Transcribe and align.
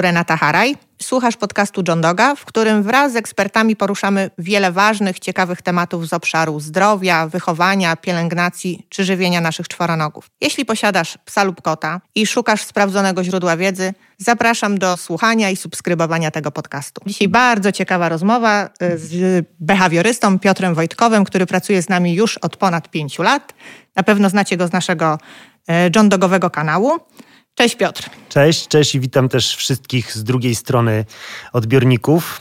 Renata 0.00 0.36
Haraj. 0.36 0.76
Słuchasz 1.02 1.36
podcastu 1.36 1.82
John 1.88 2.00
Doga, 2.00 2.34
w 2.34 2.44
którym 2.44 2.82
wraz 2.82 3.12
z 3.12 3.16
ekspertami 3.16 3.76
poruszamy 3.76 4.30
wiele 4.38 4.72
ważnych, 4.72 5.18
ciekawych 5.18 5.62
tematów 5.62 6.08
z 6.08 6.12
obszaru 6.12 6.60
zdrowia, 6.60 7.26
wychowania, 7.26 7.96
pielęgnacji 7.96 8.86
czy 8.88 9.04
żywienia 9.04 9.40
naszych 9.40 9.68
czworonogów. 9.68 10.30
Jeśli 10.40 10.64
posiadasz 10.64 11.18
psa 11.24 11.44
lub 11.44 11.62
kota 11.62 12.00
i 12.14 12.26
szukasz 12.26 12.62
sprawdzonego 12.62 13.24
źródła 13.24 13.56
wiedzy, 13.56 13.94
zapraszam 14.18 14.78
do 14.78 14.96
słuchania 14.96 15.50
i 15.50 15.56
subskrybowania 15.56 16.30
tego 16.30 16.50
podcastu. 16.50 17.00
Dzisiaj 17.06 17.28
bardzo 17.28 17.72
ciekawa 17.72 18.08
rozmowa 18.08 18.68
y, 18.82 18.98
z 18.98 19.46
behawiorystą 19.60 20.38
Piotrem 20.38 20.74
Wojtkowym, 20.74 21.24
który 21.24 21.46
pracuje 21.46 21.82
z 21.82 21.88
nami 21.88 22.14
już 22.14 22.38
od 22.38 22.56
ponad 22.56 22.90
pięciu 22.90 23.22
lat. 23.22 23.54
Na 23.96 24.02
pewno 24.02 24.30
znacie 24.30 24.56
go 24.56 24.68
z 24.68 24.72
naszego 24.72 25.18
y, 25.70 25.72
John 25.96 26.08
Dogowego 26.08 26.50
kanału. 26.50 26.90
Cześć 27.58 27.76
Piotr. 27.76 28.10
Cześć, 28.28 28.68
cześć 28.68 28.94
i 28.94 29.00
witam 29.00 29.28
też 29.28 29.56
wszystkich 29.56 30.12
z 30.12 30.24
drugiej 30.24 30.54
strony 30.54 31.04
odbiorników. 31.52 32.40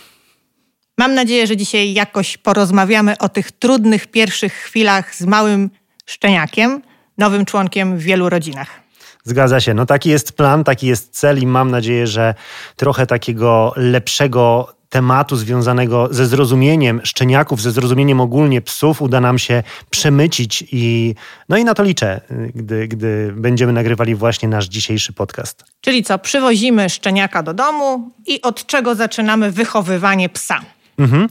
Mam 0.97 1.13
nadzieję, 1.13 1.47
że 1.47 1.57
dzisiaj 1.57 1.93
jakoś 1.93 2.37
porozmawiamy 2.37 3.17
o 3.17 3.29
tych 3.29 3.51
trudnych 3.51 4.07
pierwszych 4.07 4.53
chwilach 4.53 5.15
z 5.15 5.21
małym 5.21 5.69
szczeniakiem, 6.05 6.81
nowym 7.17 7.45
członkiem 7.45 7.97
w 7.97 8.01
wielu 8.01 8.29
rodzinach. 8.29 8.81
Zgadza 9.23 9.59
się. 9.59 9.73
No 9.73 9.85
taki 9.85 10.09
jest 10.09 10.31
plan, 10.31 10.63
taki 10.63 10.87
jest 10.87 11.09
cel 11.11 11.39
i 11.39 11.47
mam 11.47 11.71
nadzieję, 11.71 12.07
że 12.07 12.33
trochę 12.75 13.07
takiego 13.07 13.73
lepszego 13.75 14.73
tematu 14.89 15.35
związanego 15.35 16.07
ze 16.11 16.25
zrozumieniem 16.25 17.01
szczeniaków, 17.03 17.61
ze 17.61 17.71
zrozumieniem 17.71 18.21
ogólnie 18.21 18.61
psów 18.61 19.01
uda 19.01 19.21
nam 19.21 19.39
się 19.39 19.63
przemycić 19.89 20.63
i 20.71 21.15
no 21.49 21.57
i 21.57 21.63
na 21.63 21.73
to 21.73 21.83
liczę, 21.83 22.21
gdy, 22.55 22.87
gdy 22.87 23.33
będziemy 23.35 23.73
nagrywali 23.73 24.15
właśnie 24.15 24.49
nasz 24.49 24.67
dzisiejszy 24.67 25.13
podcast. 25.13 25.65
Czyli 25.81 26.03
co, 26.03 26.19
przywozimy 26.19 26.89
szczeniaka 26.89 27.43
do 27.43 27.53
domu 27.53 28.11
i 28.25 28.41
od 28.41 28.65
czego 28.65 28.95
zaczynamy 28.95 29.51
wychowywanie 29.51 30.29
psa? 30.29 30.59
Mhm. 30.97 31.29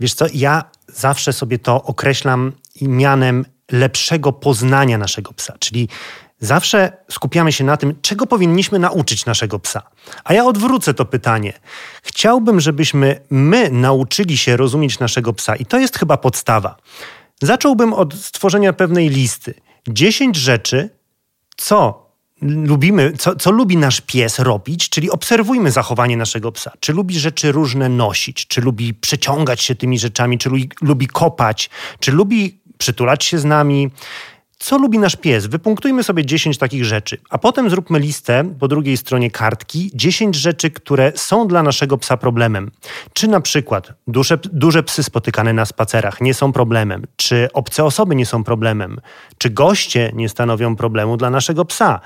Wiesz 0.00 0.14
co, 0.14 0.26
ja 0.34 0.64
zawsze 0.88 1.32
sobie 1.32 1.58
to 1.58 1.82
określam 1.82 2.52
mianem 2.82 3.44
lepszego 3.72 4.32
poznania 4.32 4.98
naszego 4.98 5.32
psa, 5.32 5.54
czyli 5.58 5.88
Zawsze 6.40 6.92
skupiamy 7.10 7.52
się 7.52 7.64
na 7.64 7.76
tym, 7.76 7.94
czego 8.02 8.26
powinniśmy 8.26 8.78
nauczyć 8.78 9.26
naszego 9.26 9.58
psa. 9.58 9.82
A 10.24 10.34
ja 10.34 10.44
odwrócę 10.44 10.94
to 10.94 11.04
pytanie. 11.04 11.52
Chciałbym, 12.02 12.60
żebyśmy 12.60 13.20
my 13.30 13.70
nauczyli 13.70 14.36
się 14.36 14.56
rozumieć 14.56 14.98
naszego 14.98 15.32
psa, 15.32 15.56
i 15.56 15.66
to 15.66 15.78
jest 15.78 15.98
chyba 15.98 16.16
podstawa. 16.16 16.76
Zacząłbym 17.42 17.92
od 17.92 18.14
stworzenia 18.14 18.72
pewnej 18.72 19.08
listy. 19.08 19.54
10 19.88 20.36
rzeczy, 20.36 20.90
co 21.56 22.08
lubimy, 22.42 23.12
co, 23.18 23.36
co 23.36 23.50
lubi 23.50 23.76
nasz 23.76 24.00
pies 24.00 24.38
robić, 24.38 24.88
czyli 24.88 25.10
obserwujmy 25.10 25.70
zachowanie 25.70 26.16
naszego 26.16 26.52
psa. 26.52 26.72
Czy 26.80 26.92
lubi 26.92 27.18
rzeczy 27.18 27.52
różne 27.52 27.88
nosić, 27.88 28.46
czy 28.46 28.60
lubi 28.60 28.94
przeciągać 28.94 29.60
się 29.62 29.74
tymi 29.74 29.98
rzeczami, 29.98 30.38
czy 30.38 30.48
lubi, 30.48 30.70
lubi 30.82 31.06
kopać, 31.06 31.70
czy 32.00 32.12
lubi 32.12 32.60
przytulać 32.78 33.24
się 33.24 33.38
z 33.38 33.44
nami 33.44 33.90
co 34.58 34.78
lubi 34.78 34.98
nasz 34.98 35.16
pies? 35.16 35.46
Wypunktujmy 35.46 36.02
sobie 36.02 36.26
10 36.26 36.58
takich 36.58 36.84
rzeczy, 36.84 37.18
a 37.30 37.38
potem 37.38 37.70
zróbmy 37.70 37.98
listę 37.98 38.54
po 38.60 38.68
drugiej 38.68 38.96
stronie 38.96 39.30
kartki 39.30 39.90
10 39.94 40.36
rzeczy, 40.36 40.70
które 40.70 41.12
są 41.14 41.48
dla 41.48 41.62
naszego 41.62 41.98
psa 41.98 42.16
problemem. 42.16 42.70
Czy 43.12 43.28
na 43.28 43.40
przykład 43.40 43.92
duże, 44.06 44.38
duże 44.52 44.82
psy 44.82 45.02
spotykane 45.02 45.52
na 45.52 45.64
spacerach 45.64 46.20
nie 46.20 46.34
są 46.34 46.52
problemem? 46.52 47.06
Czy 47.16 47.48
obce 47.52 47.84
osoby 47.84 48.14
nie 48.14 48.26
są 48.26 48.44
problemem? 48.44 49.00
Czy 49.38 49.50
goście 49.50 50.12
nie 50.14 50.28
stanowią 50.28 50.76
problemu 50.76 51.16
dla 51.16 51.30
naszego 51.30 51.64
psa? 51.64 52.00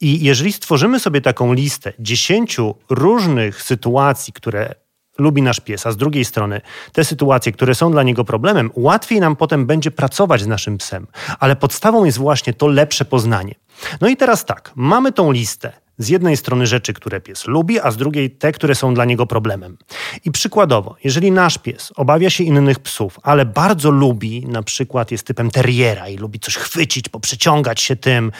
I 0.00 0.24
jeżeli 0.24 0.52
stworzymy 0.52 1.00
sobie 1.00 1.20
taką 1.20 1.52
listę 1.52 1.92
10 1.98 2.56
różnych 2.90 3.62
sytuacji, 3.62 4.32
które 4.32 4.74
lubi 5.18 5.42
nasz 5.42 5.60
pies, 5.60 5.86
a 5.86 5.92
z 5.92 5.96
drugiej 5.96 6.24
strony 6.24 6.60
te 6.92 7.04
sytuacje, 7.04 7.52
które 7.52 7.74
są 7.74 7.92
dla 7.92 8.02
niego 8.02 8.24
problemem, 8.24 8.70
łatwiej 8.74 9.20
nam 9.20 9.36
potem 9.36 9.66
będzie 9.66 9.90
pracować 9.90 10.40
z 10.40 10.46
naszym 10.46 10.78
psem. 10.78 11.06
Ale 11.40 11.56
podstawą 11.56 12.04
jest 12.04 12.18
właśnie 12.18 12.54
to 12.54 12.66
lepsze 12.66 13.04
poznanie. 13.04 13.54
No 14.00 14.08
i 14.08 14.16
teraz 14.16 14.44
tak, 14.44 14.72
mamy 14.74 15.12
tą 15.12 15.32
listę. 15.32 15.72
Z 15.98 16.08
jednej 16.08 16.36
strony 16.36 16.66
rzeczy, 16.66 16.92
które 16.92 17.20
pies 17.20 17.46
lubi, 17.46 17.80
a 17.80 17.90
z 17.90 17.96
drugiej 17.96 18.30
te, 18.30 18.52
które 18.52 18.74
są 18.74 18.94
dla 18.94 19.04
niego 19.04 19.26
problemem. 19.26 19.78
I 20.24 20.30
przykładowo, 20.30 20.96
jeżeli 21.04 21.32
nasz 21.32 21.58
pies 21.58 21.92
obawia 21.96 22.30
się 22.30 22.44
innych 22.44 22.78
psów, 22.78 23.18
ale 23.22 23.46
bardzo 23.46 23.90
lubi, 23.90 24.46
na 24.48 24.62
przykład 24.62 25.10
jest 25.10 25.26
typem 25.26 25.50
terriera 25.50 26.08
i 26.08 26.16
lubi 26.16 26.40
coś 26.40 26.56
chwycić, 26.56 27.08
poprzeciągać 27.08 27.80
się 27.80 27.96
tym, 27.96 28.32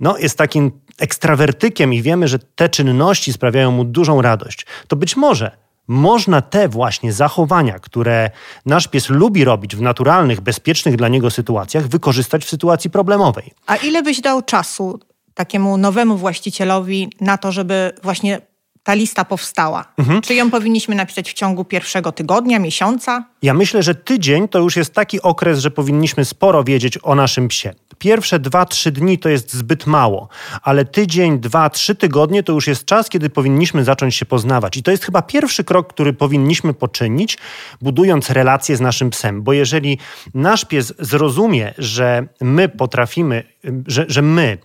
no 0.00 0.18
jest 0.18 0.38
takim 0.38 0.72
ekstrawertykiem 0.98 1.94
i 1.94 2.02
wiemy, 2.02 2.28
że 2.28 2.38
te 2.38 2.68
czynności 2.68 3.32
sprawiają 3.32 3.70
mu 3.70 3.84
dużą 3.84 4.22
radość, 4.22 4.66
to 4.88 4.96
być 4.96 5.16
może 5.16 5.50
można 5.90 6.42
te 6.42 6.68
właśnie 6.68 7.12
zachowania, 7.12 7.78
które 7.78 8.30
nasz 8.66 8.88
pies 8.88 9.08
lubi 9.08 9.44
robić 9.44 9.76
w 9.76 9.80
naturalnych, 9.80 10.40
bezpiecznych 10.40 10.96
dla 10.96 11.08
niego 11.08 11.30
sytuacjach, 11.30 11.88
wykorzystać 11.88 12.44
w 12.44 12.48
sytuacji 12.48 12.90
problemowej. 12.90 13.50
A 13.66 13.76
ile 13.76 14.02
byś 14.02 14.20
dał 14.20 14.42
czasu 14.42 15.00
takiemu 15.34 15.76
nowemu 15.76 16.16
właścicielowi 16.16 17.12
na 17.20 17.38
to, 17.38 17.52
żeby 17.52 17.92
właśnie 18.02 18.40
ta 18.82 18.94
lista 18.94 19.24
powstała? 19.24 19.84
Mhm. 19.98 20.22
Czy 20.22 20.34
ją 20.34 20.50
powinniśmy 20.50 20.94
napisać 20.94 21.30
w 21.30 21.34
ciągu 21.34 21.64
pierwszego 21.64 22.12
tygodnia, 22.12 22.58
miesiąca? 22.58 23.24
Ja 23.42 23.54
myślę, 23.54 23.82
że 23.82 23.94
tydzień 23.94 24.48
to 24.48 24.58
już 24.58 24.76
jest 24.76 24.94
taki 24.94 25.22
okres, 25.22 25.58
że 25.58 25.70
powinniśmy 25.70 26.24
sporo 26.24 26.64
wiedzieć 26.64 26.98
o 27.02 27.14
naszym 27.14 27.48
psie. 27.48 27.74
Pierwsze 28.00 28.38
dwa, 28.38 28.66
trzy 28.66 28.92
dni 28.92 29.18
to 29.18 29.28
jest 29.28 29.54
zbyt 29.54 29.86
mało, 29.86 30.28
ale 30.62 30.84
tydzień, 30.84 31.40
dwa, 31.40 31.70
trzy 31.70 31.94
tygodnie 31.94 32.42
to 32.42 32.52
już 32.52 32.66
jest 32.66 32.84
czas, 32.84 33.08
kiedy 33.08 33.30
powinniśmy 33.30 33.84
zacząć 33.84 34.16
się 34.16 34.26
poznawać. 34.26 34.76
I 34.76 34.82
to 34.82 34.90
jest 34.90 35.04
chyba 35.04 35.22
pierwszy 35.22 35.64
krok, 35.64 35.92
który 35.92 36.12
powinniśmy 36.12 36.74
poczynić, 36.74 37.38
budując 37.80 38.30
relacje 38.30 38.76
z 38.76 38.80
naszym 38.80 39.10
psem. 39.10 39.42
Bo 39.42 39.52
jeżeli 39.52 39.98
nasz 40.34 40.64
pies 40.64 40.94
zrozumie, 40.98 41.74
że 41.78 42.26
my 42.40 42.68
potrafimy, 42.68 43.44
że, 43.86 44.04
że 44.08 44.22
my 44.22 44.58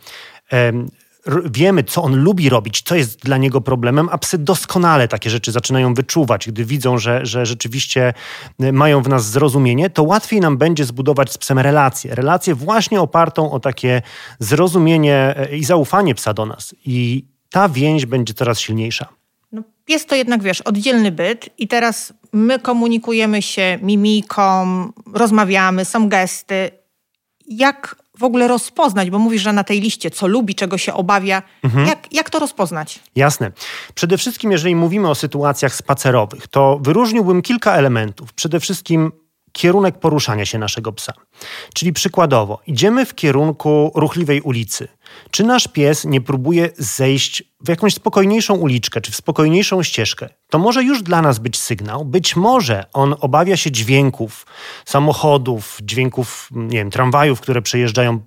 wiemy, 1.46 1.84
co 1.84 2.04
on 2.04 2.16
lubi 2.16 2.50
robić, 2.50 2.82
co 2.82 2.96
jest 2.96 3.20
dla 3.20 3.38
niego 3.38 3.62
problemem, 3.62 4.10
a 4.12 4.18
psy 4.18 4.38
doskonale 4.38 5.08
takie 5.08 5.30
rzeczy 5.30 5.52
zaczynają 5.52 5.94
wyczuwać, 5.94 6.48
gdy 6.48 6.66
widzą, 6.66 6.98
że, 6.98 7.26
że 7.26 7.46
rzeczywiście 7.46 8.14
y, 8.64 8.74
mają 8.74 9.02
w 9.02 9.10
nas 9.10 9.30
zrozumienie, 9.32 9.90
to 9.90 10.04
łatwiej 10.04 10.40
nam 10.40 10.58
będzie 10.58 10.86
zbudować 10.86 11.32
z 11.32 11.38
psem 11.38 11.60
relację. 11.60 12.16
Relację 12.16 12.56
właśnie 12.56 13.02
opartą 13.02 13.52
o 13.52 13.60
takie 13.60 14.02
zrozumienie 14.40 15.36
y, 15.52 15.58
i 15.58 15.64
zaufanie 15.64 16.16
psa 16.16 16.34
do 16.34 16.46
nas. 16.46 16.76
I 16.86 17.26
ta 17.50 17.70
więź 17.70 18.06
będzie 18.06 18.34
coraz 18.34 18.60
silniejsza. 18.60 19.08
No, 19.52 19.64
jest 19.88 20.10
to 20.10 20.16
jednak, 20.16 20.44
wiesz, 20.44 20.62
oddzielny 20.62 21.12
byt 21.12 21.50
i 21.58 21.68
teraz 21.68 22.14
my 22.34 22.60
komunikujemy 22.60 23.42
się 23.42 23.80
mimiką, 23.82 24.44
rozmawiamy, 25.14 25.86
są 25.86 26.10
gesty. 26.10 26.72
Jak 27.48 28.05
w 28.20 28.24
ogóle 28.24 28.48
rozpoznać? 28.48 29.10
Bo 29.10 29.20
mówisz, 29.20 29.42
że 29.42 29.54
na 29.54 29.64
tej 29.64 29.82
liście, 29.82 30.12
co 30.12 30.28
lubi, 30.28 30.56
czego 30.56 30.78
się 30.78 30.94
obawia. 30.94 31.44
Mhm. 31.64 31.88
Jak, 31.88 32.14
jak 32.14 32.30
to 32.30 32.40
rozpoznać? 32.40 33.00
Jasne. 33.16 33.52
Przede 33.96 34.18
wszystkim, 34.18 34.52
jeżeli 34.52 34.76
mówimy 34.76 35.10
o 35.10 35.16
sytuacjach 35.16 35.76
spacerowych, 35.76 36.48
to 36.48 36.80
wyróżniłbym 36.82 37.42
kilka 37.42 37.76
elementów. 37.76 38.34
Przede 38.34 38.60
wszystkim 38.60 39.12
kierunek 39.56 40.00
poruszania 40.00 40.46
się 40.46 40.60
naszego 40.60 40.94
psa. 40.94 41.14
Czyli 41.74 41.94
przykładowo, 41.94 42.60
idziemy 42.68 43.06
w 43.06 43.16
kierunku 43.16 43.92
ruchliwej 43.96 44.42
ulicy. 44.42 44.88
Czy 45.32 45.44
nasz 45.44 45.68
pies 45.68 46.06
nie 46.06 46.22
próbuje 46.22 46.70
zejść 46.78 47.44
w 47.62 47.70
jakąś 47.70 47.94
spokojniejszą 47.94 48.56
uliczkę, 48.56 49.02
czy 49.02 49.12
w 49.12 49.16
spokojniejszą 49.16 49.84
ścieżkę? 49.84 50.30
To 50.50 50.60
może 50.60 50.84
już 50.84 51.04
dla 51.04 51.22
nas 51.22 51.40
być 51.40 51.60
sygnał. 51.60 52.06
Być 52.06 52.36
może 52.36 52.86
on 52.94 53.16
obawia 53.20 53.58
się 53.58 53.72
dźwięków 53.72 54.46
samochodów, 54.86 55.78
dźwięków, 55.82 56.50
nie 56.52 56.78
wiem, 56.78 56.92
tramwajów, 56.92 57.42
które 57.42 57.62
przejeżdżają 57.62 58.20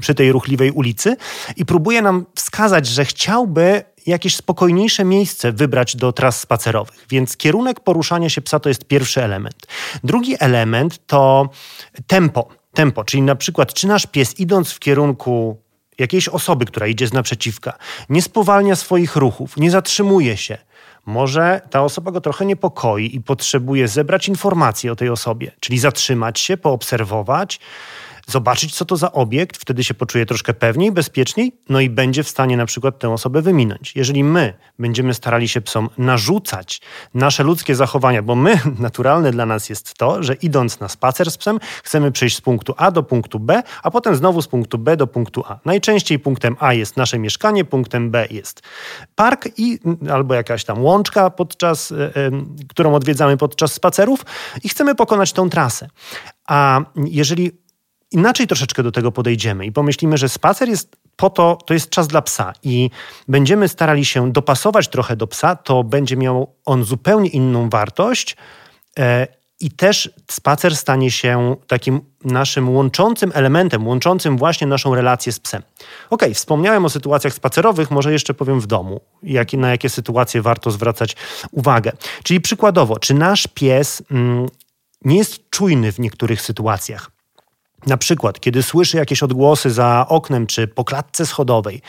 przy 0.00 0.14
tej 0.14 0.32
ruchliwej 0.32 0.70
ulicy 0.70 1.16
i 1.56 1.66
próbuje 1.66 2.02
nam 2.02 2.26
wskazać, 2.34 2.86
że 2.86 3.04
chciałby 3.04 3.84
jakieś 4.06 4.36
spokojniejsze 4.36 5.04
miejsce 5.04 5.52
wybrać 5.52 5.96
do 5.96 6.12
tras 6.12 6.40
spacerowych. 6.40 7.06
Więc 7.10 7.36
kierunek 7.36 7.80
poruszania 7.80 8.28
się 8.28 8.40
psa 8.40 8.60
to 8.60 8.68
jest 8.68 8.84
pierwszy 8.84 9.22
element. 9.22 9.66
Drugi 10.04 10.36
element 10.40 11.06
to 11.06 11.48
tempo. 12.06 12.48
Tempo, 12.74 13.04
czyli 13.04 13.22
na 13.22 13.34
przykład, 13.34 13.74
czy 13.74 13.86
nasz 13.86 14.06
pies 14.06 14.40
idąc 14.40 14.72
w 14.72 14.78
kierunku 14.78 15.56
jakiejś 15.98 16.28
osoby, 16.28 16.64
która 16.64 16.86
idzie 16.86 17.06
z 17.06 17.12
naprzeciwka, 17.12 17.78
nie 18.08 18.22
spowalnia 18.22 18.76
swoich 18.76 19.16
ruchów, 19.16 19.56
nie 19.56 19.70
zatrzymuje 19.70 20.36
się. 20.36 20.58
Może 21.06 21.60
ta 21.70 21.82
osoba 21.82 22.10
go 22.10 22.20
trochę 22.20 22.46
niepokoi 22.46 23.16
i 23.16 23.20
potrzebuje 23.20 23.88
zebrać 23.88 24.28
informacje 24.28 24.92
o 24.92 24.96
tej 24.96 25.08
osobie, 25.08 25.52
czyli 25.60 25.78
zatrzymać 25.78 26.40
się, 26.40 26.56
poobserwować, 26.56 27.60
zobaczyć, 28.26 28.74
co 28.74 28.84
to 28.84 28.96
za 28.96 29.12
obiekt, 29.12 29.56
wtedy 29.56 29.84
się 29.84 29.94
poczuje 29.94 30.26
troszkę 30.26 30.54
pewniej, 30.54 30.92
bezpieczniej, 30.92 31.52
no 31.68 31.80
i 31.80 31.90
będzie 31.90 32.22
w 32.22 32.28
stanie 32.28 32.56
na 32.56 32.66
przykład 32.66 32.98
tę 32.98 33.12
osobę 33.12 33.42
wyminąć. 33.42 33.96
Jeżeli 33.96 34.24
my 34.24 34.54
będziemy 34.78 35.14
starali 35.14 35.48
się 35.48 35.60
psom 35.60 35.88
narzucać 35.98 36.80
nasze 37.14 37.42
ludzkie 37.42 37.74
zachowania, 37.74 38.22
bo 38.22 38.34
my, 38.34 38.58
naturalne 38.78 39.30
dla 39.30 39.46
nas 39.46 39.68
jest 39.68 39.94
to, 39.94 40.22
że 40.22 40.34
idąc 40.34 40.80
na 40.80 40.88
spacer 40.88 41.30
z 41.30 41.36
psem, 41.36 41.58
chcemy 41.82 42.12
przejść 42.12 42.36
z 42.36 42.40
punktu 42.40 42.74
A 42.76 42.90
do 42.90 43.02
punktu 43.02 43.40
B, 43.40 43.62
a 43.82 43.90
potem 43.90 44.16
znowu 44.16 44.42
z 44.42 44.48
punktu 44.48 44.78
B 44.78 44.96
do 44.96 45.06
punktu 45.06 45.44
A. 45.46 45.58
Najczęściej 45.64 46.18
punktem 46.18 46.56
A 46.60 46.74
jest 46.74 46.96
nasze 46.96 47.18
mieszkanie, 47.18 47.64
punktem 47.64 48.10
B 48.10 48.26
jest 48.30 48.62
park 49.14 49.48
i 49.56 49.78
albo 50.12 50.34
jakaś 50.34 50.64
tam 50.64 50.82
łączka, 50.82 51.30
podczas, 51.30 51.90
y, 51.90 51.94
y, 51.94 52.10
którą 52.68 52.94
odwiedzamy 52.94 53.36
podczas 53.36 53.72
spacerów 53.72 54.24
i 54.64 54.68
chcemy 54.68 54.94
pokonać 54.94 55.32
tą 55.32 55.50
trasę. 55.50 55.88
A 56.46 56.80
jeżeli 56.96 57.63
inaczej 58.14 58.46
troszeczkę 58.46 58.82
do 58.82 58.92
tego 58.92 59.12
podejdziemy 59.12 59.66
i 59.66 59.72
pomyślimy, 59.72 60.18
że 60.18 60.28
spacer 60.28 60.68
jest 60.68 60.96
po 61.16 61.30
to, 61.30 61.58
to 61.66 61.74
jest 61.74 61.90
czas 61.90 62.08
dla 62.08 62.22
psa 62.22 62.52
i 62.62 62.90
będziemy 63.28 63.68
starali 63.68 64.04
się 64.04 64.32
dopasować 64.32 64.88
trochę 64.88 65.16
do 65.16 65.26
psa, 65.26 65.56
to 65.56 65.84
będzie 65.84 66.16
miał 66.16 66.54
on 66.64 66.84
zupełnie 66.84 67.28
inną 67.28 67.70
wartość. 67.70 68.36
E, 68.98 69.26
I 69.60 69.70
też 69.70 70.10
spacer 70.30 70.76
stanie 70.76 71.10
się 71.10 71.56
takim 71.66 72.00
naszym 72.24 72.70
łączącym 72.70 73.32
elementem, 73.34 73.86
łączącym 73.86 74.38
właśnie 74.38 74.66
naszą 74.66 74.94
relację 74.94 75.32
z 75.32 75.40
psem. 75.40 75.62
Ok, 76.10 76.22
wspomniałem 76.34 76.84
o 76.84 76.90
sytuacjach 76.90 77.34
spacerowych, 77.34 77.90
może 77.90 78.12
jeszcze 78.12 78.34
powiem 78.34 78.60
w 78.60 78.66
domu, 78.66 79.00
jak, 79.22 79.52
na 79.52 79.70
jakie 79.70 79.90
sytuacje 79.90 80.42
warto 80.42 80.70
zwracać 80.70 81.16
uwagę. 81.50 81.92
Czyli 82.22 82.40
przykładowo, 82.40 82.98
czy 82.98 83.14
nasz 83.14 83.46
pies 83.46 84.02
mm, 84.10 84.46
nie 85.04 85.16
jest 85.16 85.50
czujny 85.50 85.92
w 85.92 85.98
niektórych 85.98 86.42
sytuacjach? 86.42 87.13
Na 87.86 87.96
przykład, 87.96 88.40
kiedy 88.40 88.62
słyszy 88.62 88.96
jakieś 88.96 89.22
odgłosy 89.22 89.70
za 89.70 90.06
oknem 90.08 90.46
czy 90.46 90.68
po 90.68 90.84
klatce 90.84 91.26
schodowej, 91.26 91.82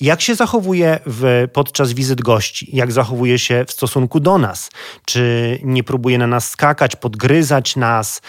jak 0.00 0.20
się 0.20 0.34
zachowuje 0.34 0.98
w, 1.06 1.48
podczas 1.52 1.92
wizyt 1.92 2.20
gości? 2.20 2.68
Jak 2.72 2.92
zachowuje 2.92 3.38
się 3.38 3.64
w 3.68 3.72
stosunku 3.72 4.20
do 4.20 4.38
nas? 4.38 4.70
Czy 5.04 5.58
nie 5.62 5.84
próbuje 5.84 6.18
na 6.18 6.26
nas 6.26 6.50
skakać, 6.50 6.96
podgryzać 6.96 7.76
nas? 7.76 8.22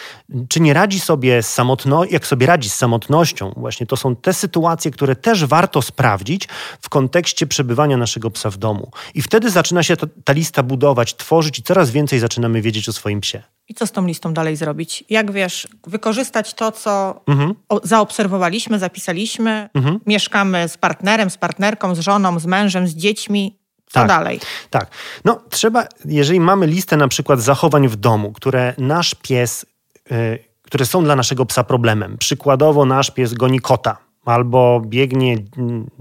Czy 0.50 0.60
nie 0.60 0.74
radzi 0.74 1.00
sobie 1.00 1.44
z 1.44 1.54
samotnością? 1.54 2.12
Jak 2.14 2.28
sobie 2.28 2.46
radzi 2.46 2.70
z 2.70 2.76
samotnością? 2.76 3.54
Właśnie 3.58 3.88
to 3.88 3.98
są 3.98 4.16
te 4.16 4.34
sytuacje, 4.34 4.92
które 4.92 5.16
też 5.16 5.46
warto 5.46 5.82
sprawdzić 5.82 6.48
w 6.82 6.90
kontekście 6.90 7.48
przebywania 7.48 7.98
naszego 7.98 8.32
psa 8.32 8.50
w 8.50 8.58
domu. 8.58 8.92
I 9.14 9.22
wtedy 9.22 9.50
zaczyna 9.50 9.84
się 9.84 9.98
ta, 9.98 10.08
ta 10.24 10.34
lista 10.34 10.64
budować, 10.64 11.16
tworzyć 11.16 11.60
i 11.60 11.64
coraz 11.64 11.92
więcej 11.92 12.20
zaczynamy 12.20 12.62
wiedzieć 12.62 12.90
o 12.90 12.94
swoim 12.94 13.22
psie. 13.22 13.44
I 13.68 13.74
co 13.74 13.88
z 13.88 13.92
tą 13.92 14.06
listą 14.06 14.34
dalej 14.34 14.56
zrobić? 14.56 15.04
Jak 15.10 15.32
wiesz, 15.32 15.68
wykorzystać 15.88 16.54
to, 16.54 16.72
co 16.72 17.22
mhm. 17.28 17.56
zaobserwowaliśmy, 17.84 18.80
zapisaliśmy, 18.80 19.70
mhm. 19.74 20.00
mieszkamy 20.06 20.70
z 20.70 20.78
partnerem, 20.78 21.30
z 21.30 21.38
partnerką, 21.38 21.96
z 21.96 22.00
żoną, 22.00 22.40
z 22.40 22.46
mężem, 22.46 22.88
z 22.88 22.96
dziećmi. 22.96 23.60
Co 23.86 24.00
tak, 24.00 24.08
dalej? 24.08 24.40
Tak. 24.70 24.88
No, 25.26 25.42
trzeba, 25.50 25.86
jeżeli 26.06 26.40
mamy 26.40 26.68
listę 26.68 26.98
na 26.98 27.08
przykład 27.08 27.42
zachowań 27.42 27.88
w 27.88 27.96
domu, 27.96 28.32
które 28.32 28.74
nasz 28.78 29.16
pies, 29.16 29.66
yy, 30.12 30.40
które 30.62 30.86
są 30.86 31.04
dla 31.04 31.16
naszego 31.16 31.46
psa 31.46 31.64
problemem. 31.64 32.18
Przykładowo 32.18 32.86
nasz 32.86 33.12
pies 33.12 33.34
goni 33.34 33.60
kota 33.60 34.11
albo 34.26 34.82
biegnie 34.86 35.38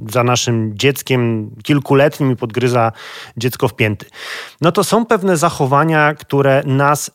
za 0.08 0.24
naszym 0.24 0.78
dzieckiem 0.78 1.50
kilkuletnim 1.62 2.32
i 2.32 2.36
podgryza 2.36 2.92
dziecko 3.36 3.68
w 3.68 3.74
pięty. 3.74 4.06
No 4.60 4.72
to 4.72 4.84
są 4.84 5.06
pewne 5.06 5.36
zachowania, 5.36 6.14
które 6.14 6.62
nas 6.66 7.10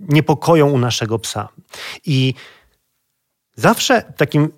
niepokoją 0.00 0.70
u 0.70 0.78
naszego 0.78 1.18
psa. 1.18 1.48
I 2.06 2.34
zawsze 3.56 4.02
takim 4.16 4.48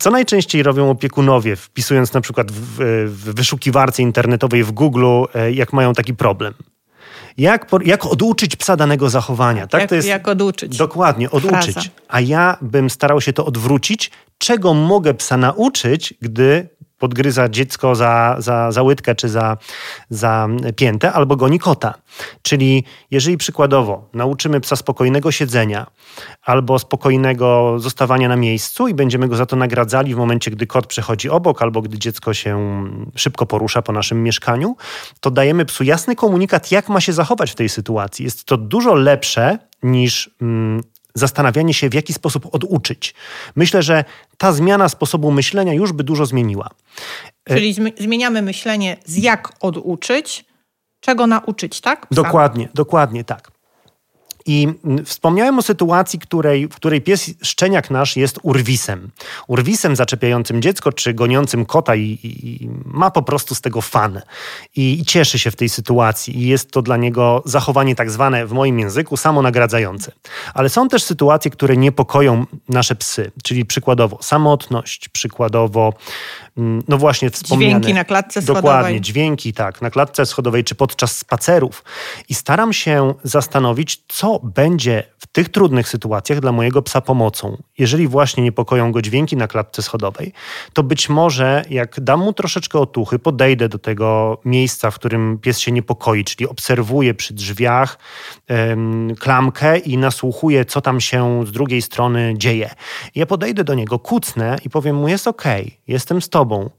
co 0.00 0.10
najczęściej 0.10 0.62
robią 0.62 0.90
opiekunowie, 0.90 1.56
wpisując 1.56 2.12
na 2.12 2.20
przykład 2.20 2.52
w, 2.52 2.78
w, 3.06 3.34
wyszukiwarce 3.34 4.02
internetowej 4.02 4.64
w 4.64 4.72
Google, 4.72 5.06
e, 5.34 5.52
jak 5.52 5.72
mają 5.72 5.92
taki 5.92 6.14
problem? 6.14 6.54
Jak, 7.36 7.70
jak 7.84 8.06
oduczyć 8.06 8.56
psa 8.56 8.76
danego 8.76 9.10
zachowania? 9.10 9.66
Tak? 9.66 9.80
Jak, 9.80 9.88
to 9.88 9.94
jest, 9.94 10.08
jak 10.08 10.28
oduczyć. 10.28 10.76
Dokładnie, 10.76 11.30
oduczyć. 11.30 11.72
Fraza. 11.72 11.88
A 12.08 12.20
ja 12.20 12.56
bym 12.62 12.90
starał 12.90 13.20
się 13.20 13.32
to 13.32 13.46
odwrócić. 13.46 14.10
Czego 14.38 14.74
mogę 14.74 15.14
psa 15.14 15.36
nauczyć, 15.36 16.14
gdy 16.20 16.68
podgryza 16.98 17.48
dziecko 17.48 17.94
za, 17.94 18.36
za, 18.38 18.72
za 18.72 18.82
łydkę 18.82 19.14
czy 19.14 19.28
za, 19.28 19.56
za 20.10 20.48
piętę, 20.76 21.12
albo 21.12 21.36
goni 21.36 21.58
kota. 21.58 21.94
Czyli 22.42 22.84
jeżeli 23.10 23.36
przykładowo 23.36 24.08
nauczymy 24.14 24.60
psa 24.60 24.76
spokojnego 24.76 25.32
siedzenia 25.32 25.86
albo 26.42 26.78
spokojnego 26.78 27.78
zostawania 27.78 28.28
na 28.28 28.36
miejscu 28.36 28.88
i 28.88 28.94
będziemy 28.94 29.28
go 29.28 29.36
za 29.36 29.46
to 29.46 29.56
nagradzali 29.56 30.14
w 30.14 30.18
momencie, 30.18 30.50
gdy 30.50 30.66
kot 30.66 30.86
przechodzi 30.86 31.30
obok 31.30 31.62
albo 31.62 31.82
gdy 31.82 31.98
dziecko 31.98 32.34
się 32.34 32.84
szybko 33.14 33.46
porusza 33.46 33.82
po 33.82 33.92
naszym 33.92 34.22
mieszkaniu, 34.22 34.76
to 35.20 35.30
dajemy 35.30 35.64
psu 35.64 35.84
jasny 35.84 36.16
komunikat, 36.16 36.70
jak 36.70 36.88
ma 36.88 37.00
się 37.00 37.12
zachować 37.12 37.50
w 37.50 37.54
tej 37.54 37.68
sytuacji. 37.68 38.24
Jest 38.24 38.44
to 38.44 38.56
dużo 38.56 38.94
lepsze 38.94 39.58
niż 39.82 40.30
mm, 40.42 40.80
zastanawianie 41.14 41.74
się, 41.74 41.88
w 41.88 41.94
jaki 41.94 42.12
sposób 42.12 42.54
oduczyć. 42.54 43.14
Myślę, 43.56 43.82
że 43.82 44.04
ta 44.38 44.52
zmiana 44.52 44.88
sposobu 44.88 45.30
myślenia 45.30 45.72
już 45.72 45.92
by 45.92 46.04
dużo 46.04 46.26
zmieniła. 46.26 46.70
E, 47.46 47.54
Czyli 47.54 47.74
zmieniamy 47.98 48.42
myślenie 48.42 48.96
z 49.04 49.16
jak 49.16 49.52
oduczyć, 49.60 50.44
czego 51.00 51.26
nauczyć, 51.26 51.80
tak? 51.80 52.06
Dokładnie, 52.10 52.68
dokładnie 52.74 53.24
tak. 53.24 53.53
I 54.46 54.68
wspomniałem 55.04 55.58
o 55.58 55.62
sytuacji, 55.62 56.18
której, 56.18 56.68
w 56.68 56.74
której 56.74 57.00
pies 57.00 57.30
szczeniak 57.42 57.90
nasz 57.90 58.16
jest 58.16 58.38
urwisem. 58.42 59.10
Urwisem 59.46 59.96
zaczepiającym 59.96 60.62
dziecko, 60.62 60.92
czy 60.92 61.14
goniącym 61.14 61.66
kota 61.66 61.94
i, 61.94 62.18
i 62.22 62.68
ma 62.84 63.10
po 63.10 63.22
prostu 63.22 63.54
z 63.54 63.60
tego 63.60 63.80
fan. 63.80 64.20
I, 64.76 65.00
I, 65.00 65.04
cieszy 65.04 65.38
się 65.38 65.50
w 65.50 65.56
tej 65.56 65.68
sytuacji. 65.68 66.38
I 66.38 66.46
jest 66.46 66.70
to 66.70 66.82
dla 66.82 66.96
niego 66.96 67.42
zachowanie 67.44 67.94
tak 67.94 68.10
zwane 68.10 68.46
w 68.46 68.52
moim 68.52 68.78
języku 68.78 69.16
samonagradzające. 69.16 70.12
Ale 70.54 70.68
są 70.68 70.88
też 70.88 71.02
sytuacje, 71.02 71.50
które 71.50 71.76
niepokoją 71.76 72.46
nasze 72.68 72.94
psy. 72.94 73.32
Czyli 73.42 73.64
przykładowo 73.64 74.18
samotność, 74.22 75.08
przykładowo 75.08 75.92
Mm, 76.56 76.82
no 76.88 76.98
właśnie 76.98 77.30
wspomniane. 77.30 77.80
Dźwięki 77.80 77.94
na 77.94 78.04
klatce 78.04 78.42
schodowej. 78.42 78.62
Dokładnie, 78.62 79.00
dźwięki, 79.00 79.52
tak, 79.52 79.82
na 79.82 79.90
klatce 79.90 80.26
schodowej 80.26 80.64
czy 80.64 80.74
podczas 80.74 81.18
spacerów. 81.18 81.84
I 82.28 82.34
staram 82.34 82.72
się 82.72 83.14
zastanowić, 83.24 84.02
co 84.08 84.33
będzie 84.42 85.02
w 85.18 85.26
tych 85.26 85.48
trudnych 85.48 85.88
sytuacjach 85.88 86.40
dla 86.40 86.52
mojego 86.52 86.82
psa 86.82 87.00
pomocą. 87.00 87.62
Jeżeli 87.78 88.08
właśnie 88.08 88.42
niepokoją 88.42 88.92
go 88.92 89.02
dźwięki 89.02 89.36
na 89.36 89.48
klatce 89.48 89.82
schodowej, 89.82 90.32
to 90.72 90.82
być 90.82 91.08
może 91.08 91.62
jak 91.70 92.00
dam 92.00 92.20
mu 92.20 92.32
troszeczkę 92.32 92.78
otuchy, 92.78 93.18
podejdę 93.18 93.68
do 93.68 93.78
tego 93.78 94.38
miejsca, 94.44 94.90
w 94.90 94.94
którym 94.94 95.38
pies 95.38 95.58
się 95.58 95.72
niepokoi, 95.72 96.24
czyli 96.24 96.48
obserwuję 96.48 97.14
przy 97.14 97.34
drzwiach 97.34 97.98
ym, 98.50 99.14
klamkę 99.20 99.78
i 99.78 99.98
nasłuchuję, 99.98 100.64
co 100.64 100.80
tam 100.80 101.00
się 101.00 101.46
z 101.46 101.52
drugiej 101.52 101.82
strony 101.82 102.34
dzieje. 102.36 102.70
Ja 103.14 103.26
podejdę 103.26 103.64
do 103.64 103.74
niego, 103.74 103.98
kucnę 103.98 104.56
i 104.64 104.70
powiem 104.70 104.96
mu, 104.96 105.08
jest 105.08 105.28
okej, 105.28 105.62
okay, 105.62 105.76
jestem 105.86 106.22
z 106.22 106.28
tobą, 106.28 106.70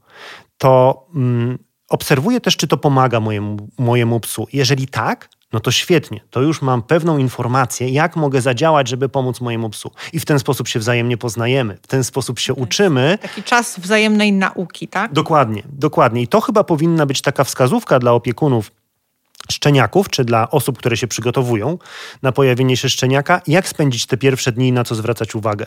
to 0.58 1.06
mm, 1.14 1.58
obserwuję 1.88 2.40
też, 2.40 2.56
czy 2.56 2.68
to 2.68 2.76
pomaga 2.76 3.20
mojemu, 3.20 3.68
mojemu 3.78 4.20
psu. 4.20 4.46
Jeżeli 4.52 4.88
tak, 4.88 5.28
no 5.52 5.60
to 5.60 5.70
świetnie, 5.70 6.20
to 6.30 6.42
już 6.42 6.62
mam 6.62 6.82
pewną 6.82 7.18
informację, 7.18 7.88
jak 7.88 8.16
mogę 8.16 8.40
zadziałać, 8.40 8.88
żeby 8.88 9.08
pomóc 9.08 9.40
mojemu 9.40 9.70
psu. 9.70 9.90
I 10.12 10.20
w 10.20 10.24
ten 10.24 10.38
sposób 10.38 10.68
się 10.68 10.78
wzajemnie 10.78 11.16
poznajemy, 11.16 11.78
w 11.82 11.86
ten 11.86 12.04
sposób 12.04 12.38
się 12.38 12.54
uczymy. 12.54 13.18
Taki 13.22 13.42
czas 13.42 13.80
wzajemnej 13.80 14.32
nauki, 14.32 14.88
tak? 14.88 15.12
Dokładnie, 15.12 15.62
dokładnie. 15.68 16.22
I 16.22 16.28
to 16.28 16.40
chyba 16.40 16.64
powinna 16.64 17.06
być 17.06 17.22
taka 17.22 17.44
wskazówka 17.44 17.98
dla 17.98 18.12
opiekunów 18.12 18.70
szczeniaków, 19.52 20.10
czy 20.10 20.24
dla 20.24 20.50
osób, 20.50 20.78
które 20.78 20.96
się 20.96 21.06
przygotowują 21.06 21.78
na 22.22 22.32
pojawienie 22.32 22.76
się 22.76 22.88
szczeniaka, 22.88 23.40
jak 23.46 23.68
spędzić 23.68 24.06
te 24.06 24.16
pierwsze 24.16 24.52
dni 24.52 24.68
i 24.68 24.72
na 24.72 24.84
co 24.84 24.94
zwracać 24.94 25.34
uwagę. 25.34 25.66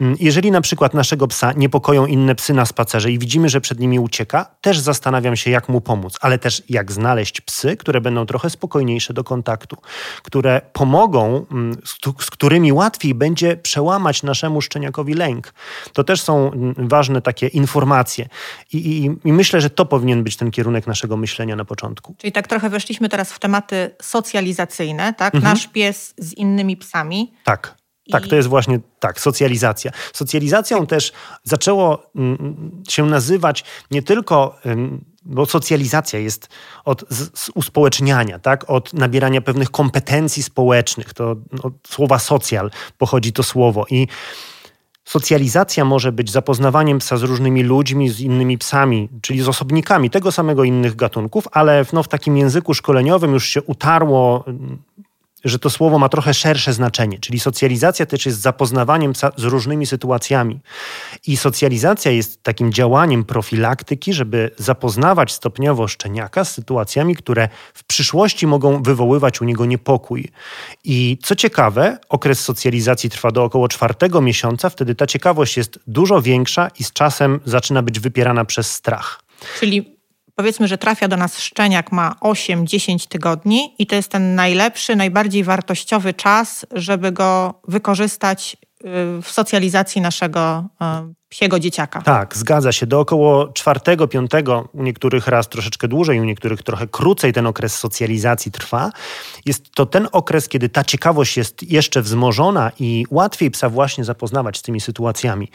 Mm, 0.00 0.16
jeżeli 0.20 0.50
na 0.50 0.60
przykład 0.60 0.94
naszego 0.94 1.28
psa 1.28 1.52
niepokoją 1.52 2.06
inne 2.06 2.34
psy 2.34 2.54
na 2.54 2.66
spacerze 2.66 3.10
i 3.10 3.18
widzimy, 3.18 3.48
że 3.48 3.60
przed 3.60 3.80
nimi 3.80 3.98
ucieka, 3.98 4.46
też 4.60 4.78
zastanawiam 4.78 5.36
się, 5.36 5.50
jak 5.50 5.68
mu 5.68 5.80
pomóc, 5.80 6.16
ale 6.20 6.38
też 6.38 6.62
jak 6.68 6.92
znaleźć 6.92 7.40
psy, 7.40 7.76
które 7.76 8.00
będą 8.00 8.26
trochę 8.26 8.50
spokojniejsze 8.50 9.14
do 9.14 9.24
kontaktu, 9.24 9.76
które 10.22 10.60
pomogą, 10.72 11.46
mm, 11.50 11.76
z 12.20 12.30
którymi 12.30 12.72
łatwiej 12.72 13.14
będzie 13.14 13.56
przełamać 13.56 14.22
naszemu 14.22 14.60
szczeniakowi 14.60 15.14
lęk. 15.14 15.54
To 15.92 16.04
też 16.04 16.22
są 16.22 16.52
mm, 16.52 16.74
ważne 16.78 17.22
takie 17.22 17.46
informacje 17.46 18.28
i, 18.72 18.76
i, 18.76 19.28
i 19.28 19.32
myślę, 19.32 19.60
że 19.60 19.70
to 19.70 19.86
powinien 19.86 20.24
być 20.24 20.36
ten 20.36 20.50
kierunek 20.50 20.86
naszego 20.86 21.16
myślenia 21.16 21.56
na 21.56 21.64
początku. 21.64 22.14
Czyli 22.18 22.32
tak 22.32 22.48
trochę 22.48 22.70
weszliśmy 22.70 22.99
weszliśmy 23.00 23.08
teraz 23.08 23.32
w 23.32 23.38
tematy 23.38 23.94
socjalizacyjne, 24.02 25.14
tak? 25.14 25.34
Mhm. 25.34 25.54
Nasz 25.54 25.66
pies 25.66 26.14
z 26.18 26.32
innymi 26.32 26.76
psami. 26.76 27.32
Tak. 27.44 27.80
Tak, 28.12 28.26
to 28.26 28.36
jest 28.36 28.48
właśnie 28.48 28.80
tak, 28.98 29.20
socjalizacja. 29.20 29.90
Socjalizacją 30.12 30.86
też 30.86 31.12
zaczęło 31.44 32.10
mm, 32.16 32.82
się 32.88 33.06
nazywać 33.06 33.64
nie 33.90 34.02
tylko, 34.02 34.58
bo 35.22 35.46
socjalizacja 35.46 36.18
jest 36.18 36.48
od 36.84 37.04
uspołeczniania, 37.54 38.38
tak? 38.38 38.70
od 38.70 38.92
nabierania 38.92 39.40
pewnych 39.40 39.70
kompetencji 39.70 40.42
społecznych. 40.42 41.14
To 41.14 41.36
od 41.62 41.74
słowa 41.88 42.18
socjal 42.18 42.70
pochodzi 42.98 43.32
to 43.32 43.42
słowo. 43.42 43.86
I 43.90 44.08
Socjalizacja 45.10 45.84
może 45.84 46.12
być 46.12 46.30
zapoznawaniem 46.30 46.98
psa 46.98 47.16
z 47.16 47.22
różnymi 47.22 47.62
ludźmi, 47.62 48.08
z 48.08 48.20
innymi 48.20 48.58
psami, 48.58 49.08
czyli 49.20 49.42
z 49.42 49.48
osobnikami 49.48 50.10
tego 50.10 50.32
samego 50.32 50.64
innych 50.64 50.96
gatunków, 50.96 51.48
ale 51.52 51.84
no, 51.92 52.02
w 52.02 52.08
takim 52.08 52.36
języku 52.36 52.74
szkoleniowym 52.74 53.32
już 53.32 53.48
się 53.48 53.62
utarło 53.62 54.44
że 55.44 55.58
to 55.58 55.70
słowo 55.70 55.98
ma 55.98 56.08
trochę 56.08 56.34
szersze 56.34 56.72
znaczenie, 56.72 57.18
czyli 57.18 57.40
socjalizacja 57.40 58.06
też 58.06 58.26
jest 58.26 58.40
zapoznawaniem 58.40 59.12
z 59.36 59.44
różnymi 59.44 59.86
sytuacjami. 59.86 60.60
I 61.26 61.36
socjalizacja 61.36 62.10
jest 62.12 62.42
takim 62.42 62.72
działaniem 62.72 63.24
profilaktyki, 63.24 64.12
żeby 64.12 64.50
zapoznawać 64.56 65.32
stopniowo 65.32 65.88
szczeniaka 65.88 66.44
z 66.44 66.54
sytuacjami, 66.54 67.16
które 67.16 67.48
w 67.74 67.84
przyszłości 67.84 68.46
mogą 68.46 68.82
wywoływać 68.82 69.40
u 69.40 69.44
niego 69.44 69.66
niepokój. 69.66 70.28
I 70.84 71.18
co 71.22 71.36
ciekawe, 71.36 71.98
okres 72.08 72.40
socjalizacji 72.40 73.10
trwa 73.10 73.30
do 73.30 73.44
około 73.44 73.68
czwartego 73.68 74.20
miesiąca, 74.20 74.70
wtedy 74.70 74.94
ta 74.94 75.06
ciekawość 75.06 75.56
jest 75.56 75.78
dużo 75.86 76.22
większa 76.22 76.68
i 76.78 76.84
z 76.84 76.92
czasem 76.92 77.40
zaczyna 77.44 77.82
być 77.82 78.00
wypierana 78.00 78.44
przez 78.44 78.70
strach. 78.70 79.22
Czyli 79.60 79.99
powiedzmy, 80.42 80.68
że 80.68 80.78
trafia 80.78 81.08
do 81.08 81.16
nas 81.16 81.38
szczeniak, 81.38 81.92
ma 81.92 82.14
8-10 82.20 83.08
tygodni 83.08 83.74
i 83.78 83.86
to 83.86 83.94
jest 83.96 84.08
ten 84.08 84.34
najlepszy, 84.34 84.96
najbardziej 84.96 85.44
wartościowy 85.44 86.14
czas, 86.14 86.66
żeby 86.72 87.12
go 87.12 87.60
wykorzystać 87.68 88.56
y, 88.56 89.22
w 89.22 89.30
socjalizacji 89.30 90.00
naszego 90.00 90.64
y, 91.10 91.14
psiego 91.28 91.58
dzieciaka. 91.58 92.02
Tak, 92.02 92.36
zgadza 92.36 92.72
się. 92.72 92.86
Do 92.86 93.00
około 93.00 93.48
czwartego, 93.48 94.08
piątego, 94.08 94.68
u 94.72 94.82
niektórych 94.82 95.26
raz 95.26 95.48
troszeczkę 95.48 95.88
dłużej, 95.88 96.20
u 96.20 96.24
niektórych 96.24 96.62
trochę 96.62 96.86
krócej 96.86 97.32
ten 97.32 97.46
okres 97.46 97.78
socjalizacji 97.78 98.52
trwa. 98.52 98.90
Jest 99.46 99.70
to 99.74 99.86
ten 99.86 100.08
okres, 100.12 100.48
kiedy 100.48 100.68
ta 100.68 100.84
ciekawość 100.84 101.36
jest 101.36 101.62
jeszcze 101.62 102.02
wzmożona 102.02 102.72
i 102.78 103.06
łatwiej 103.10 103.50
psa 103.50 103.68
właśnie 103.68 104.04
zapoznawać 104.04 104.58
z 104.58 104.62
tymi 104.62 104.80
sytuacjami. 104.80 105.48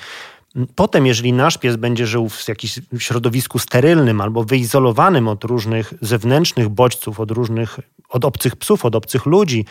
Potem, 0.76 1.06
jeżeli 1.06 1.34
nasz 1.34 1.58
pies 1.58 1.76
będzie 1.76 2.08
żył 2.08 2.30
w 2.30 2.48
jakimś 2.48 2.80
środowisku 3.00 3.60
sterylnym 3.60 4.22
albo 4.22 4.44
wyizolowanym 4.44 5.28
od 5.28 5.44
różnych 5.44 5.94
zewnętrznych 6.02 6.70
bodźców, 6.70 7.20
od 7.20 7.32
różnych, 7.32 7.80
od 8.10 8.26
obcych 8.26 8.56
psów, 8.56 8.86
od 8.86 8.96
obcych 8.96 9.26
ludzi, 9.26 9.66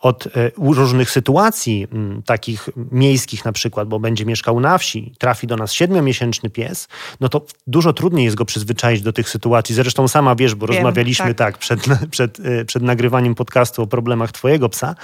od 0.00 0.26
e, 0.26 0.50
różnych 0.58 1.10
sytuacji, 1.10 1.86
takich 2.26 2.68
miejskich 2.92 3.44
na 3.44 3.52
przykład, 3.52 3.88
bo 3.88 4.00
będzie 4.00 4.26
mieszkał 4.26 4.60
na 4.60 4.78
wsi, 4.78 5.12
trafi 5.18 5.46
do 5.46 5.56
nas 5.56 5.72
siedmiomiesięczny 5.72 6.50
pies, 6.50 6.88
no 7.20 7.28
to 7.28 7.46
dużo 7.66 7.92
trudniej 7.92 8.24
jest 8.24 8.36
go 8.36 8.44
przyzwyczaić 8.44 9.02
do 9.02 9.12
tych 9.12 9.28
sytuacji. 9.28 9.74
Zresztą 9.74 10.08
sama 10.08 10.34
wiesz, 10.34 10.54
bo 10.54 10.66
Wiem, 10.66 10.76
rozmawialiśmy 10.76 11.34
tak, 11.34 11.36
tak 11.36 11.58
przed, 11.58 11.80
przed, 12.10 12.40
e, 12.40 12.64
przed 12.64 12.82
nagrywaniem 12.82 13.34
podcastu 13.34 13.82
o 13.82 13.86
problemach 13.86 14.32
twojego 14.32 14.68
psa 14.68 14.94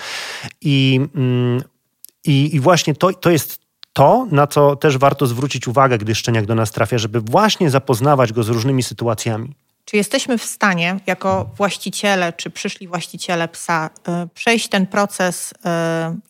i 0.61 1.01
i, 2.25 2.57
I 2.57 2.61
właśnie 2.61 2.95
to, 2.95 3.13
to 3.13 3.31
jest 3.31 3.62
to, 3.93 4.27
na 4.31 4.47
co 4.47 4.77
też 4.77 4.99
warto 4.99 5.27
zwrócić 5.27 5.69
uwagę, 5.69 5.99
gdy 5.99 6.15
szczeniak 6.15 6.47
do 6.47 6.55
nas 6.55 6.71
trafia, 6.71 6.99
żeby 6.99 7.21
właśnie 7.21 7.71
zapoznawać 7.71 8.33
go 8.33 8.43
z 8.43 8.49
różnymi 8.49 8.83
sytuacjami. 8.83 9.55
Czy 9.85 9.97
jesteśmy 9.97 10.39
w 10.39 10.45
stanie, 10.45 11.01
jako 11.07 11.51
właściciele 11.57 12.33
czy 12.33 12.51
przyszli 12.51 12.89
właściciele 12.89 13.49
psa, 13.49 13.91
y, 14.25 14.29
przejść 14.35 14.69
ten 14.69 14.87
proces 14.87 15.53
y, 15.53 15.57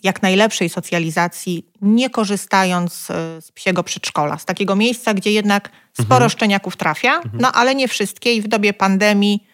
jak 0.02 0.23
najlepszej 0.23 0.69
socjalizacji, 0.69 1.66
nie 1.83 2.11
korzystając 2.11 3.11
y, 3.11 3.14
z 3.40 3.52
psiego 3.52 3.83
przedszkola, 3.83 4.38
z 4.38 4.45
takiego 4.45 4.76
miejsca, 4.76 5.14
gdzie 5.14 5.33
jednak 5.33 5.71
sporo 5.92 6.16
mhm. 6.16 6.31
szczeniaków 6.31 6.76
trafia, 6.76 7.16
mhm. 7.16 7.38
no 7.40 7.52
ale 7.52 7.75
nie 7.75 7.88
wszystkie 7.88 8.35
i 8.35 8.42
w 8.42 8.49
dobie 8.49 8.73
pandemii 8.73 9.47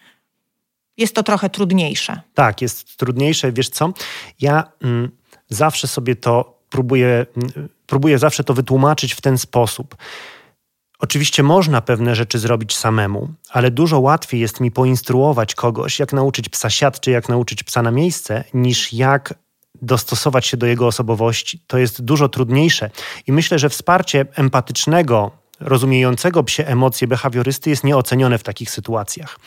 jest 0.97 1.15
to 1.15 1.23
trochę 1.23 1.49
trudniejsze. 1.49 2.21
Tak, 2.33 2.61
jest 2.61 2.97
trudniejsze. 2.97 3.51
Wiesz 3.51 3.69
co? 3.69 3.93
Ja 4.41 4.71
mm, 4.83 5.11
zawsze 5.49 5.87
sobie 5.87 6.15
to 6.15 6.59
próbuję 6.69 7.25
mm, 7.37 7.69
próbuję 7.89 8.19
zawsze 8.19 8.43
to 8.43 8.53
wytłumaczyć 8.53 9.13
w 9.13 9.21
ten 9.21 9.37
sposób. 9.37 9.95
Oczywiście 10.99 11.43
można 11.43 11.81
pewne 11.81 12.15
rzeczy 12.15 12.39
zrobić 12.39 12.77
samemu, 12.77 13.29
ale 13.49 13.71
dużo 13.71 13.99
łatwiej 13.99 14.41
jest 14.41 14.59
mi 14.59 14.71
poinstruować 14.71 15.55
kogoś, 15.55 15.99
jak 15.99 16.13
nauczyć 16.13 16.49
psa 16.49 16.69
siat, 16.69 16.99
czy 16.99 17.11
jak 17.11 17.29
nauczyć 17.29 17.63
psa 17.63 17.81
na 17.81 17.91
miejsce, 17.91 18.43
niż 18.53 18.93
jak 18.93 19.33
dostosować 19.81 20.45
się 20.45 20.57
do 20.57 20.65
jego 20.65 20.87
osobowości. 20.87 21.61
To 21.67 21.77
jest 21.77 22.01
dużo 22.01 22.29
trudniejsze 22.29 22.89
i 23.27 23.31
myślę, 23.31 23.59
że 23.59 23.69
wsparcie 23.69 24.25
empatycznego, 24.35 25.31
rozumiejącego 25.59 26.43
psie 26.43 26.65
emocje 26.65 27.07
behawiorysty 27.07 27.69
jest 27.69 27.83
nieocenione 27.83 28.37
w 28.37 28.43
takich 28.43 28.71
sytuacjach. 28.71 29.39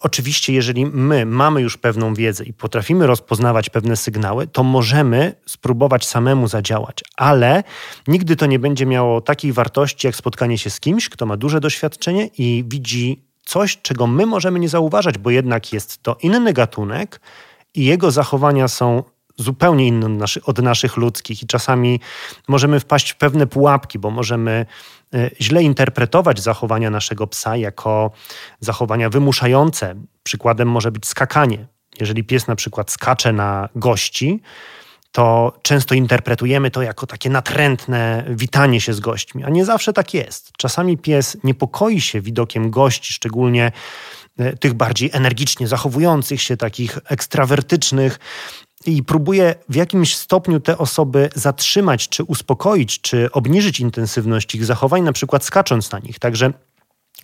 Oczywiście, 0.00 0.52
jeżeli 0.52 0.86
my 0.86 1.26
mamy 1.26 1.60
już 1.60 1.76
pewną 1.76 2.14
wiedzę 2.14 2.44
i 2.44 2.52
potrafimy 2.52 3.06
rozpoznawać 3.06 3.70
pewne 3.70 3.96
sygnały, 3.96 4.46
to 4.46 4.62
możemy 4.62 5.34
spróbować 5.46 6.06
samemu 6.06 6.48
zadziałać, 6.48 7.00
ale 7.16 7.62
nigdy 8.08 8.36
to 8.36 8.46
nie 8.46 8.58
będzie 8.58 8.86
miało 8.86 9.20
takiej 9.20 9.52
wartości, 9.52 10.06
jak 10.06 10.16
spotkanie 10.16 10.58
się 10.58 10.70
z 10.70 10.80
kimś, 10.80 11.08
kto 11.08 11.26
ma 11.26 11.36
duże 11.36 11.60
doświadczenie 11.60 12.26
i 12.38 12.64
widzi 12.66 13.24
coś, 13.44 13.78
czego 13.82 14.06
my 14.06 14.26
możemy 14.26 14.60
nie 14.60 14.68
zauważać, 14.68 15.18
bo 15.18 15.30
jednak 15.30 15.72
jest 15.72 16.02
to 16.02 16.16
inny 16.22 16.52
gatunek 16.52 17.20
i 17.74 17.84
jego 17.84 18.10
zachowania 18.10 18.68
są 18.68 19.02
zupełnie 19.36 19.86
inne 19.86 20.26
od 20.44 20.58
naszych 20.58 20.96
ludzkich. 20.96 21.42
I 21.42 21.46
czasami 21.46 22.00
możemy 22.48 22.80
wpaść 22.80 23.10
w 23.10 23.16
pewne 23.16 23.46
pułapki, 23.46 23.98
bo 23.98 24.10
możemy 24.10 24.66
źle 25.40 25.62
interpretować 25.62 26.40
zachowania 26.40 26.90
naszego 26.90 27.26
psa 27.26 27.56
jako 27.56 28.10
zachowania 28.60 29.10
wymuszające. 29.10 29.94
Przykładem 30.22 30.68
może 30.68 30.90
być 30.90 31.06
skakanie. 31.06 31.66
Jeżeli 32.00 32.24
pies 32.24 32.46
na 32.46 32.56
przykład 32.56 32.90
skacze 32.90 33.32
na 33.32 33.68
gości, 33.76 34.42
to 35.14 35.52
często 35.62 35.94
interpretujemy 35.94 36.70
to 36.70 36.82
jako 36.82 37.06
takie 37.06 37.30
natrętne 37.30 38.24
witanie 38.28 38.80
się 38.80 38.94
z 38.94 39.00
gośćmi, 39.00 39.44
a 39.44 39.50
nie 39.50 39.64
zawsze 39.64 39.92
tak 39.92 40.14
jest. 40.14 40.52
Czasami 40.58 40.98
pies 40.98 41.36
niepokoi 41.44 42.00
się 42.00 42.20
widokiem 42.20 42.70
gości, 42.70 43.12
szczególnie 43.12 43.72
e, 44.38 44.56
tych 44.56 44.74
bardziej 44.74 45.10
energicznie 45.12 45.68
zachowujących 45.68 46.42
się, 46.42 46.56
takich 46.56 46.98
ekstrawertycznych, 47.04 48.18
i 48.86 49.02
próbuje 49.02 49.54
w 49.68 49.74
jakimś 49.74 50.16
stopniu 50.16 50.60
te 50.60 50.78
osoby 50.78 51.30
zatrzymać, 51.34 52.08
czy 52.08 52.24
uspokoić, 52.24 53.00
czy 53.00 53.32
obniżyć 53.32 53.80
intensywność 53.80 54.54
ich 54.54 54.64
zachowań, 54.64 55.02
na 55.02 55.12
przykład 55.12 55.44
skacząc 55.44 55.92
na 55.92 55.98
nich. 55.98 56.18
Także 56.18 56.52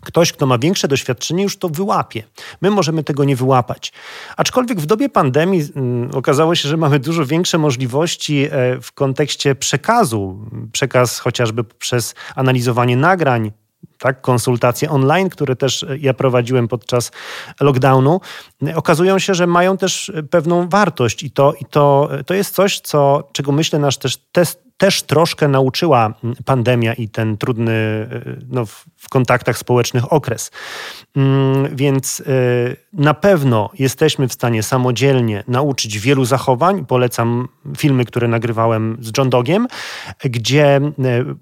Ktoś, 0.00 0.32
kto 0.32 0.46
ma 0.46 0.58
większe 0.58 0.88
doświadczenie, 0.88 1.42
już 1.42 1.58
to 1.58 1.68
wyłapie. 1.68 2.22
My 2.60 2.70
możemy 2.70 3.04
tego 3.04 3.24
nie 3.24 3.36
wyłapać. 3.36 3.92
Aczkolwiek 4.36 4.80
w 4.80 4.86
dobie 4.86 5.08
pandemii 5.08 5.68
mm, 5.76 6.10
okazało 6.14 6.54
się, 6.54 6.68
że 6.68 6.76
mamy 6.76 6.98
dużo 6.98 7.26
większe 7.26 7.58
możliwości 7.58 8.48
e, 8.50 8.80
w 8.80 8.92
kontekście 8.92 9.54
przekazu. 9.54 10.38
Przekaz 10.72 11.18
chociażby 11.18 11.64
przez 11.64 12.14
analizowanie 12.34 12.96
nagrań, 12.96 13.52
tak, 14.00 14.20
konsultacje 14.20 14.90
online, 14.90 15.28
które 15.28 15.56
też 15.56 15.82
e, 15.82 15.98
ja 15.98 16.14
prowadziłem 16.14 16.68
podczas 16.68 17.10
lockdownu, 17.60 18.20
okazują 18.74 19.18
się, 19.18 19.34
że 19.34 19.46
mają 19.46 19.76
też 19.76 20.12
pewną 20.30 20.68
wartość 20.68 21.22
i 21.22 21.30
to, 21.30 21.52
i 21.60 21.64
to, 21.64 22.08
to 22.26 22.34
jest 22.34 22.54
coś, 22.54 22.80
co, 22.80 23.28
czego 23.32 23.52
myślę 23.52 23.78
nasz 23.78 23.98
też 23.98 24.16
test 24.32 24.69
też 24.80 25.02
troszkę 25.02 25.48
nauczyła 25.48 26.14
pandemia 26.44 26.94
i 26.94 27.08
ten 27.08 27.36
trudny 27.36 27.72
e, 27.72 28.08
no, 28.48 28.66
w 28.96 29.08
kontaktach 29.08 29.58
społecznych 29.58 30.12
okres. 30.12 30.50
Mm, 31.16 31.76
więc 31.76 32.20
e, 32.20 32.24
na 32.92 33.14
pewno 33.14 33.70
jesteśmy 33.78 34.28
w 34.28 34.32
stanie 34.32 34.62
samodzielnie 34.62 35.44
nauczyć 35.48 35.98
wielu 35.98 36.24
zachowań. 36.24 36.86
Polecam 36.86 37.48
filmy, 37.76 38.04
które 38.04 38.28
nagrywałem 38.28 38.96
z 39.00 39.18
John 39.18 39.30
Dogiem, 39.30 39.66
gdzie 40.24 40.76
e, 40.76 40.90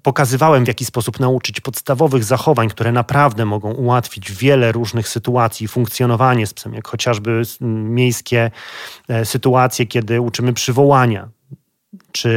pokazywałem, 0.03 0.65
w 0.65 0.67
jaki 0.67 0.85
sposób 0.85 1.19
nauczyć 1.19 1.61
podstawowych 1.61 2.23
zachowań, 2.23 2.69
które 2.69 2.91
naprawdę 2.91 3.45
mogą 3.45 3.71
ułatwić 3.71 4.31
wiele 4.31 4.71
różnych 4.71 5.07
sytuacji, 5.07 5.67
funkcjonowanie 5.67 6.47
z 6.47 6.53
psem, 6.53 6.73
jak 6.73 6.87
chociażby 6.87 7.41
miejskie 7.61 8.51
sytuacje, 9.23 9.85
kiedy 9.85 10.21
uczymy 10.21 10.53
przywołania 10.53 11.38
czy 12.11 12.29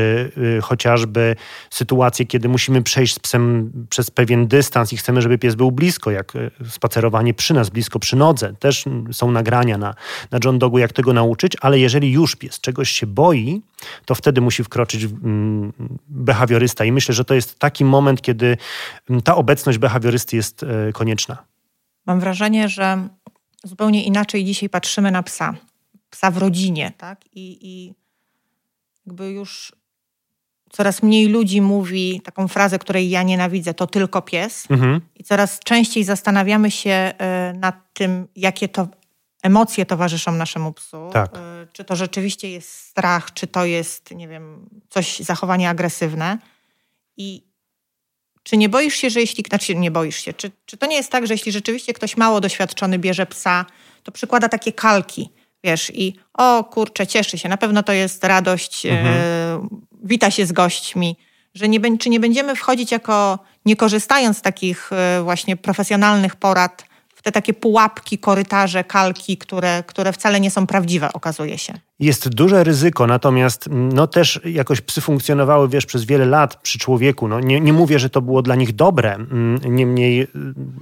y, 0.58 0.60
chociażby 0.62 1.36
sytuacje, 1.70 2.26
kiedy 2.26 2.48
musimy 2.48 2.82
przejść 2.82 3.14
z 3.14 3.18
psem 3.18 3.72
przez 3.90 4.10
pewien 4.10 4.46
dystans 4.46 4.92
i 4.92 4.96
chcemy, 4.96 5.22
żeby 5.22 5.38
pies 5.38 5.54
był 5.54 5.72
blisko, 5.72 6.10
jak 6.10 6.36
y, 6.36 6.50
spacerowanie 6.70 7.34
przy 7.34 7.54
nas, 7.54 7.70
blisko 7.70 7.98
przy 7.98 8.16
nodze. 8.16 8.54
Też 8.58 8.84
są 9.12 9.30
nagrania 9.30 9.78
na, 9.78 9.94
na 10.30 10.38
John 10.44 10.58
Dogu, 10.58 10.78
jak 10.78 10.92
tego 10.92 11.12
nauczyć, 11.12 11.56
ale 11.60 11.78
jeżeli 11.78 12.12
już 12.12 12.36
pies 12.36 12.60
czegoś 12.60 12.90
się 12.90 13.06
boi, 13.06 13.62
to 14.04 14.14
wtedy 14.14 14.40
musi 14.40 14.64
wkroczyć 14.64 15.04
mm, 15.04 15.72
behawiorysta 16.08 16.84
i 16.84 16.92
myślę, 16.92 17.14
że 17.14 17.24
to 17.24 17.34
jest 17.34 17.58
taki 17.58 17.84
moment, 17.84 18.22
kiedy 18.22 18.56
mm, 19.10 19.22
ta 19.22 19.36
obecność 19.36 19.78
behawiorysty 19.78 20.36
jest 20.36 20.62
y, 20.62 20.92
konieczna. 20.92 21.44
Mam 22.06 22.20
wrażenie, 22.20 22.68
że 22.68 23.08
zupełnie 23.64 24.04
inaczej 24.04 24.44
dzisiaj 24.44 24.68
patrzymy 24.68 25.10
na 25.10 25.22
psa. 25.22 25.54
Psa 26.10 26.30
w 26.30 26.36
rodzinie, 26.36 26.92
tak? 26.98 27.24
I, 27.32 27.58
i 27.62 27.94
jakby 29.06 29.30
już 29.30 29.72
coraz 30.72 31.02
mniej 31.02 31.28
ludzi 31.28 31.60
mówi 31.60 32.20
taką 32.24 32.48
frazę, 32.48 32.78
której 32.78 33.10
ja 33.10 33.22
nienawidzę, 33.22 33.74
to 33.74 33.86
tylko 33.86 34.22
pies. 34.22 34.70
Mhm. 34.70 35.00
I 35.16 35.24
coraz 35.24 35.60
częściej 35.60 36.04
zastanawiamy 36.04 36.70
się 36.70 36.90
e, 36.90 37.52
nad 37.56 37.76
tym, 37.92 38.28
jakie 38.36 38.68
to 38.68 38.88
emocje 39.42 39.86
towarzyszą 39.86 40.32
naszemu 40.32 40.72
psu. 40.72 41.10
Tak. 41.12 41.36
E, 41.36 41.66
czy 41.72 41.84
to 41.84 41.96
rzeczywiście 41.96 42.50
jest 42.50 42.70
strach, 42.70 43.32
czy 43.32 43.46
to 43.46 43.64
jest, 43.64 44.10
nie 44.10 44.28
wiem, 44.28 44.68
coś, 44.88 45.18
zachowanie 45.18 45.68
agresywne. 45.68 46.38
I 47.16 47.42
czy 48.42 48.56
nie 48.56 48.68
boisz 48.68 48.94
się, 48.94 49.10
że 49.10 49.20
jeśli, 49.20 49.44
znaczy 49.48 49.74
nie 49.74 49.90
boisz 49.90 50.16
się, 50.16 50.32
czy, 50.32 50.50
czy 50.66 50.76
to 50.76 50.86
nie 50.86 50.96
jest 50.96 51.10
tak, 51.10 51.26
że 51.26 51.34
jeśli 51.34 51.52
rzeczywiście 51.52 51.92
ktoś 51.92 52.16
mało 52.16 52.40
doświadczony 52.40 52.98
bierze 52.98 53.26
psa, 53.26 53.66
to 54.02 54.12
przykłada 54.12 54.48
takie 54.48 54.72
kalki, 54.72 55.30
wiesz, 55.64 55.92
i 55.94 56.14
o 56.34 56.64
kurczę, 56.64 57.06
cieszy 57.06 57.38
się, 57.38 57.48
na 57.48 57.56
pewno 57.56 57.82
to 57.82 57.92
jest 57.92 58.24
radość, 58.24 58.86
mhm. 58.86 59.06
e, 59.06 59.68
wita 60.04 60.30
się 60.30 60.46
z 60.46 60.52
gośćmi, 60.52 61.16
że 61.54 61.68
nie, 61.68 61.98
czy 61.98 62.10
nie 62.10 62.20
będziemy 62.20 62.56
wchodzić 62.56 62.92
jako, 62.92 63.38
nie 63.64 63.76
korzystając 63.76 64.38
z 64.38 64.42
takich 64.42 64.90
e, 64.92 65.22
właśnie 65.22 65.56
profesjonalnych 65.56 66.36
porad, 66.36 66.84
w 67.14 67.22
te 67.22 67.32
takie 67.32 67.54
pułapki, 67.54 68.18
korytarze, 68.18 68.84
kalki, 68.84 69.36
które, 69.38 69.82
które 69.86 70.12
wcale 70.12 70.40
nie 70.40 70.50
są 70.50 70.66
prawdziwe, 70.66 71.12
okazuje 71.12 71.58
się. 71.58 71.74
Jest 72.00 72.28
duże 72.28 72.64
ryzyko, 72.64 73.06
natomiast 73.06 73.66
mm, 73.66 73.88
no 73.92 74.06
też 74.06 74.40
jakoś 74.44 74.80
psy 74.80 75.00
funkcjonowały, 75.00 75.68
wiesz, 75.68 75.86
przez 75.86 76.04
wiele 76.04 76.26
lat 76.26 76.56
przy 76.62 76.78
człowieku. 76.78 77.28
No, 77.28 77.40
nie, 77.40 77.60
nie 77.60 77.72
mówię, 77.72 77.98
że 77.98 78.10
to 78.10 78.22
było 78.22 78.42
dla 78.42 78.54
nich 78.54 78.74
dobre. 78.74 79.14
Mm, 79.14 79.60
niemniej 79.64 80.22
y, 80.22 80.28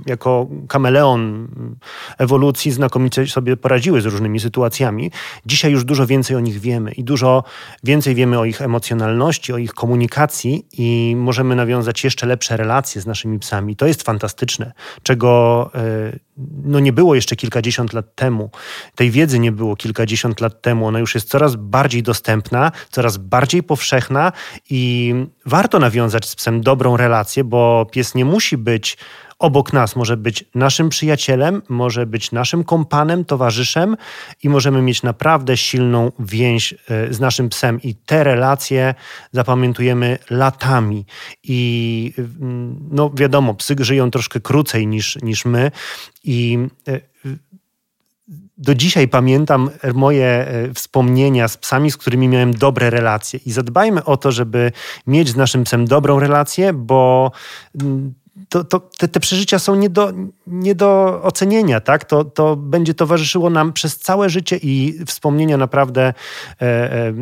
jako 0.06 0.48
kameleon 0.68 1.20
mm, 1.20 1.76
ewolucji 2.18 2.72
znakomicie 2.72 3.26
sobie 3.26 3.56
poradziły 3.56 4.00
z 4.00 4.06
różnymi 4.06 4.40
sytuacjami. 4.40 5.10
Dzisiaj 5.46 5.72
już 5.72 5.84
dużo 5.84 6.06
więcej 6.06 6.36
o 6.36 6.40
nich 6.40 6.60
wiemy 6.60 6.92
i 6.92 7.04
dużo 7.04 7.44
więcej 7.84 8.14
wiemy 8.14 8.38
o 8.38 8.44
ich 8.44 8.62
emocjonalności, 8.62 9.52
o 9.52 9.58
ich 9.58 9.74
komunikacji 9.74 10.66
i 10.78 11.16
możemy 11.16 11.56
nawiązać 11.56 12.04
jeszcze 12.04 12.26
lepsze 12.26 12.56
relacje 12.56 13.00
z 13.00 13.06
naszymi 13.06 13.38
psami. 13.38 13.76
To 13.76 13.86
jest 13.86 14.02
fantastyczne, 14.02 14.72
czego 15.02 15.70
y, 16.12 16.18
no 16.64 16.80
nie 16.80 16.92
było 16.92 17.14
jeszcze 17.14 17.36
kilkadziesiąt 17.36 17.92
lat 17.92 18.14
temu. 18.14 18.50
Tej 18.94 19.10
wiedzy 19.10 19.38
nie 19.38 19.52
było 19.52 19.76
kilkadziesiąt 19.76 20.40
lat 20.40 20.62
temu. 20.62 20.86
Ona 20.86 20.99
już 21.00 21.14
jest 21.14 21.28
coraz 21.28 21.56
bardziej 21.56 22.02
dostępna, 22.02 22.72
coraz 22.90 23.16
bardziej 23.16 23.62
powszechna 23.62 24.32
i 24.70 25.14
warto 25.46 25.78
nawiązać 25.78 26.28
z 26.28 26.36
psem 26.36 26.60
dobrą 26.60 26.96
relację, 26.96 27.44
bo 27.44 27.86
pies 27.92 28.14
nie 28.14 28.24
musi 28.24 28.56
być 28.56 28.96
obok 29.40 29.72
nas, 29.72 29.96
może 29.96 30.16
być 30.16 30.44
naszym 30.54 30.88
przyjacielem, 30.88 31.62
może 31.68 32.06
być 32.06 32.32
naszym 32.32 32.64
kompanem, 32.64 33.24
towarzyszem 33.24 33.96
i 34.42 34.48
możemy 34.48 34.82
mieć 34.82 35.02
naprawdę 35.02 35.56
silną 35.56 36.12
więź 36.18 36.72
e, 36.72 37.14
z 37.14 37.20
naszym 37.20 37.48
psem. 37.48 37.82
I 37.82 37.94
te 37.94 38.24
relacje 38.24 38.94
zapamiętujemy 39.32 40.18
latami. 40.30 41.06
I 41.44 42.12
mm, 42.18 42.88
no 42.90 43.10
wiadomo, 43.14 43.54
psy 43.54 43.76
żyją 43.78 44.10
troszkę 44.10 44.40
krócej 44.40 44.86
niż, 44.86 45.18
niż 45.22 45.44
my 45.44 45.70
i 46.24 46.58
e, 46.88 47.00
do 48.60 48.74
dzisiaj 48.74 49.08
pamiętam 49.08 49.70
moje 49.94 50.26
e, 50.26 50.74
wspomnienia 50.74 51.48
z 51.48 51.56
psami, 51.56 51.90
z 51.90 51.96
którymi 51.96 52.28
miałem 52.28 52.54
dobre 52.54 52.90
relacje. 52.90 53.40
I 53.46 53.52
zadbajmy 53.52 54.04
o 54.04 54.16
to, 54.16 54.32
żeby 54.32 54.72
mieć 55.06 55.28
z 55.28 55.36
naszym 55.36 55.64
psem 55.64 55.84
dobrą 55.84 56.20
relację, 56.20 56.72
bo 56.72 57.32
mm, 57.80 58.14
to, 58.48 58.64
to, 58.64 58.80
te, 58.80 59.08
te, 59.08 59.20
przeżycia 59.20 59.58
są 59.58 59.74
nie 59.74 59.90
do, 59.90 60.12
nie 60.46 60.74
do 60.74 61.20
ocenienia, 61.22 61.80
tak? 61.80 62.04
To, 62.04 62.24
to 62.24 62.56
będzie 62.56 62.94
towarzyszyło 62.94 63.50
nam 63.50 63.72
przez 63.72 63.98
całe 63.98 64.30
życie 64.30 64.56
i 64.62 65.04
wspomnienia 65.06 65.56
naprawdę 65.56 66.02
e, 66.02 66.12
e, 66.62 67.14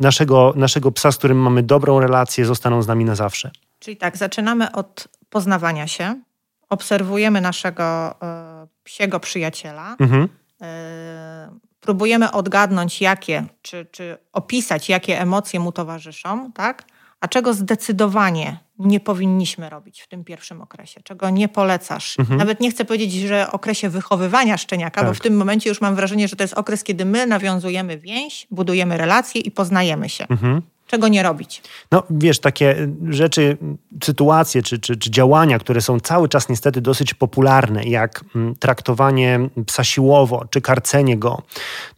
naszego, 0.00 0.52
naszego 0.56 0.92
psa, 0.92 1.12
z 1.12 1.16
którym 1.16 1.38
mamy 1.38 1.62
dobrą 1.62 2.00
relację, 2.00 2.44
zostaną 2.44 2.82
z 2.82 2.86
nami 2.86 3.04
na 3.04 3.14
zawsze. 3.14 3.50
Czyli 3.78 3.96
tak, 3.96 4.16
zaczynamy 4.16 4.72
od 4.72 5.08
poznawania 5.30 5.86
się, 5.86 6.20
obserwujemy 6.68 7.40
naszego 7.40 8.14
e, 8.22 8.66
psiego 8.84 9.20
przyjaciela, 9.20 9.96
mhm. 10.00 10.28
E, 10.62 11.50
próbujemy 11.80 12.32
odgadnąć, 12.32 13.00
jakie, 13.00 13.44
czy, 13.62 13.86
czy 13.90 14.18
opisać, 14.32 14.88
jakie 14.88 15.20
emocje 15.20 15.60
mu 15.60 15.72
towarzyszą, 15.72 16.52
tak? 16.52 16.84
a 17.22 17.28
czego 17.28 17.54
zdecydowanie 17.54 18.58
nie 18.78 19.00
powinniśmy 19.00 19.70
robić 19.70 20.00
w 20.00 20.08
tym 20.08 20.24
pierwszym 20.24 20.62
okresie, 20.62 21.00
czego 21.04 21.30
nie 21.30 21.48
polecasz. 21.48 22.18
Mhm. 22.18 22.38
Nawet 22.38 22.60
nie 22.60 22.70
chcę 22.70 22.84
powiedzieć, 22.84 23.12
że 23.12 23.52
okresie 23.52 23.88
wychowywania 23.88 24.58
szczeniaka, 24.58 25.00
tak. 25.00 25.10
bo 25.10 25.14
w 25.14 25.20
tym 25.20 25.36
momencie 25.36 25.68
już 25.68 25.80
mam 25.80 25.94
wrażenie, 25.94 26.28
że 26.28 26.36
to 26.36 26.44
jest 26.44 26.54
okres, 26.54 26.84
kiedy 26.84 27.04
my 27.04 27.26
nawiązujemy 27.26 27.98
więź, 27.98 28.46
budujemy 28.50 28.96
relacje 28.96 29.40
i 29.40 29.50
poznajemy 29.50 30.08
się. 30.08 30.26
Mhm 30.28 30.62
czego 30.92 31.08
nie 31.08 31.22
robić. 31.22 31.62
No 31.92 32.02
wiesz, 32.10 32.38
takie 32.38 32.88
rzeczy, 33.08 33.56
sytuacje 34.04 34.62
czy, 34.62 34.78
czy, 34.78 34.96
czy 34.96 35.10
działania, 35.10 35.58
które 35.58 35.80
są 35.80 36.00
cały 36.00 36.28
czas 36.28 36.48
niestety 36.48 36.80
dosyć 36.80 37.14
popularne, 37.14 37.84
jak 37.84 38.24
mm, 38.34 38.54
traktowanie 38.54 39.40
psa 39.66 39.84
siłowo 39.84 40.44
czy 40.50 40.60
karcenie 40.60 41.18
go, 41.18 41.42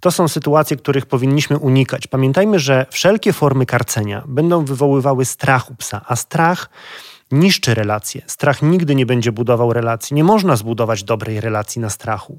to 0.00 0.10
są 0.10 0.28
sytuacje, 0.28 0.76
których 0.76 1.06
powinniśmy 1.06 1.58
unikać. 1.58 2.06
Pamiętajmy, 2.06 2.58
że 2.58 2.86
wszelkie 2.90 3.32
formy 3.32 3.66
karcenia 3.66 4.22
będą 4.26 4.64
wywoływały 4.64 5.24
strach 5.24 5.70
u 5.70 5.74
psa, 5.74 6.00
a 6.08 6.16
strach 6.16 6.70
niszczy 7.34 7.74
relacje. 7.74 8.22
Strach 8.26 8.62
nigdy 8.62 8.94
nie 8.94 9.06
będzie 9.06 9.32
budował 9.32 9.72
relacji. 9.72 10.14
Nie 10.14 10.24
można 10.24 10.56
zbudować 10.56 11.04
dobrej 11.04 11.40
relacji 11.40 11.80
na 11.80 11.90
strachu. 11.90 12.38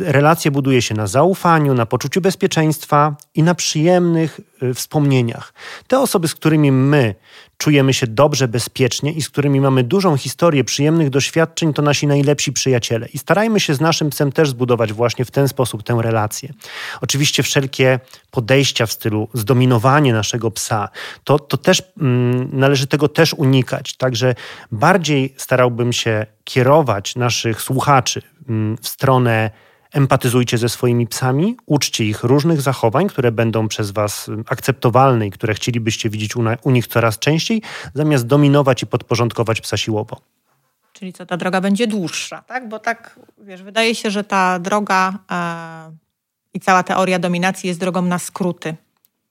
Relacje 0.00 0.50
buduje 0.50 0.82
się 0.82 0.94
na 0.94 1.06
zaufaniu, 1.06 1.74
na 1.74 1.86
poczuciu 1.86 2.20
bezpieczeństwa 2.20 3.16
i 3.34 3.42
na 3.42 3.54
przyjemnych 3.54 4.40
y, 4.62 4.74
wspomnieniach. 4.74 5.52
Te 5.86 6.00
osoby, 6.00 6.28
z 6.28 6.34
którymi 6.34 6.72
my 6.72 7.14
czujemy 7.58 7.94
się 7.94 8.06
dobrze, 8.06 8.48
bezpiecznie 8.48 9.12
i 9.12 9.22
z 9.22 9.30
którymi 9.30 9.60
mamy 9.60 9.84
dużą 9.84 10.16
historię 10.16 10.64
przyjemnych 10.64 11.10
doświadczeń, 11.10 11.72
to 11.72 11.82
nasi 11.82 12.06
najlepsi 12.06 12.52
przyjaciele. 12.52 13.08
I 13.08 13.18
starajmy 13.18 13.60
się 13.60 13.74
z 13.74 13.80
naszym 13.80 14.10
psem 14.10 14.32
też 14.32 14.48
zbudować 14.48 14.92
właśnie 14.92 15.24
w 15.24 15.30
ten 15.30 15.48
sposób 15.48 15.82
tę 15.82 15.98
relację. 16.00 16.52
Oczywiście 17.00 17.42
wszelkie 17.42 18.00
podejścia 18.30 18.86
w 18.86 18.92
stylu 18.92 19.28
zdominowanie 19.34 20.12
naszego 20.12 20.50
psa, 20.50 20.88
to, 21.24 21.38
to 21.38 21.56
też 21.56 21.82
mm, 22.00 22.48
należy 22.52 22.86
tego 22.86 23.08
też 23.08 23.34
unikać. 23.34 23.96
Także 23.96 24.34
bardziej 24.72 25.34
starałbym 25.36 25.92
się 25.92 26.26
kierować 26.44 27.16
naszych 27.16 27.62
słuchaczy 27.62 28.22
mm, 28.48 28.76
w 28.82 28.88
stronę 28.88 29.50
empatyzujcie 29.94 30.58
ze 30.58 30.68
swoimi 30.68 31.06
psami, 31.06 31.56
uczcie 31.66 32.04
ich 32.04 32.24
różnych 32.24 32.60
zachowań, 32.60 33.08
które 33.08 33.32
będą 33.32 33.68
przez 33.68 33.90
Was 33.90 34.30
akceptowalne 34.46 35.26
i 35.26 35.30
które 35.30 35.54
chcielibyście 35.54 36.10
widzieć 36.10 36.36
u, 36.36 36.42
na, 36.42 36.56
u 36.62 36.70
nich 36.70 36.86
coraz 36.86 37.18
częściej, 37.18 37.62
zamiast 37.94 38.26
dominować 38.26 38.82
i 38.82 38.86
podporządkować 38.86 39.60
psa 39.60 39.76
siłowo. 39.76 40.20
Czyli 40.92 41.12
co, 41.12 41.26
ta 41.26 41.36
droga 41.36 41.60
będzie 41.60 41.86
dłuższa, 41.86 42.42
tak? 42.42 42.68
Bo 42.68 42.78
tak, 42.78 43.20
wiesz, 43.38 43.62
wydaje 43.62 43.94
się, 43.94 44.10
że 44.10 44.24
ta 44.24 44.58
droga 44.58 45.18
e, 45.30 45.92
i 46.54 46.60
cała 46.60 46.82
teoria 46.82 47.18
dominacji 47.18 47.68
jest 47.68 47.80
drogą 47.80 48.02
na 48.02 48.18
skróty. 48.18 48.76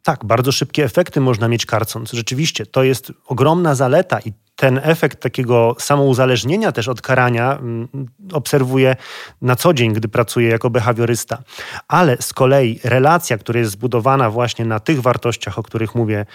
Tak, 0.03 0.25
bardzo 0.25 0.51
szybkie 0.51 0.83
efekty 0.83 1.21
można 1.21 1.47
mieć 1.47 1.65
karcąc. 1.65 2.11
Rzeczywiście, 2.11 2.65
to 2.65 2.83
jest 2.83 3.13
ogromna 3.25 3.75
zaleta 3.75 4.19
i 4.19 4.33
ten 4.55 4.79
efekt 4.83 5.19
takiego 5.19 5.75
samouzależnienia 5.79 6.71
też 6.71 6.87
od 6.87 7.01
karania 7.01 7.57
mm, 7.57 7.87
obserwuję 8.33 8.95
na 9.41 9.55
co 9.55 9.73
dzień, 9.73 9.93
gdy 9.93 10.07
pracuję 10.07 10.49
jako 10.49 10.69
behawiorysta. 10.69 11.43
Ale 11.87 12.17
z 12.19 12.33
kolei 12.33 12.79
relacja, 12.83 13.37
która 13.37 13.59
jest 13.59 13.71
zbudowana 13.71 14.29
właśnie 14.29 14.65
na 14.65 14.79
tych 14.79 15.01
wartościach, 15.01 15.59
o 15.59 15.63
których 15.63 15.95
mówię 15.95 16.25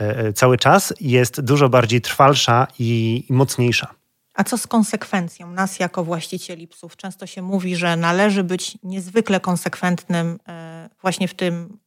e, 0.00 0.18
e, 0.18 0.32
cały 0.32 0.58
czas, 0.58 0.94
jest 1.00 1.40
dużo 1.40 1.68
bardziej 1.68 2.00
trwalsza 2.00 2.66
i 2.78 3.24
mocniejsza. 3.30 3.94
A 4.34 4.44
co 4.44 4.58
z 4.58 4.66
konsekwencją 4.66 5.50
nas 5.50 5.78
jako 5.78 6.04
właścicieli 6.04 6.68
psów? 6.68 6.96
Często 6.96 7.26
się 7.26 7.42
mówi, 7.42 7.76
że 7.76 7.96
należy 7.96 8.44
być 8.44 8.78
niezwykle 8.82 9.40
konsekwentnym 9.40 10.38
e, 10.48 10.88
właśnie 11.02 11.28
w 11.28 11.34
tym 11.34 11.78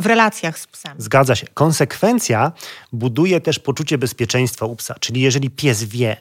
w 0.00 0.06
relacjach 0.06 0.58
z 0.58 0.66
psem. 0.66 0.94
Zgadza 0.98 1.34
się. 1.34 1.46
Konsekwencja 1.54 2.52
buduje 2.92 3.40
też 3.40 3.58
poczucie 3.58 3.98
bezpieczeństwa 3.98 4.66
u 4.66 4.76
psa. 4.76 4.94
Czyli 5.00 5.20
jeżeli 5.20 5.50
pies 5.50 5.84
wie, 5.84 6.16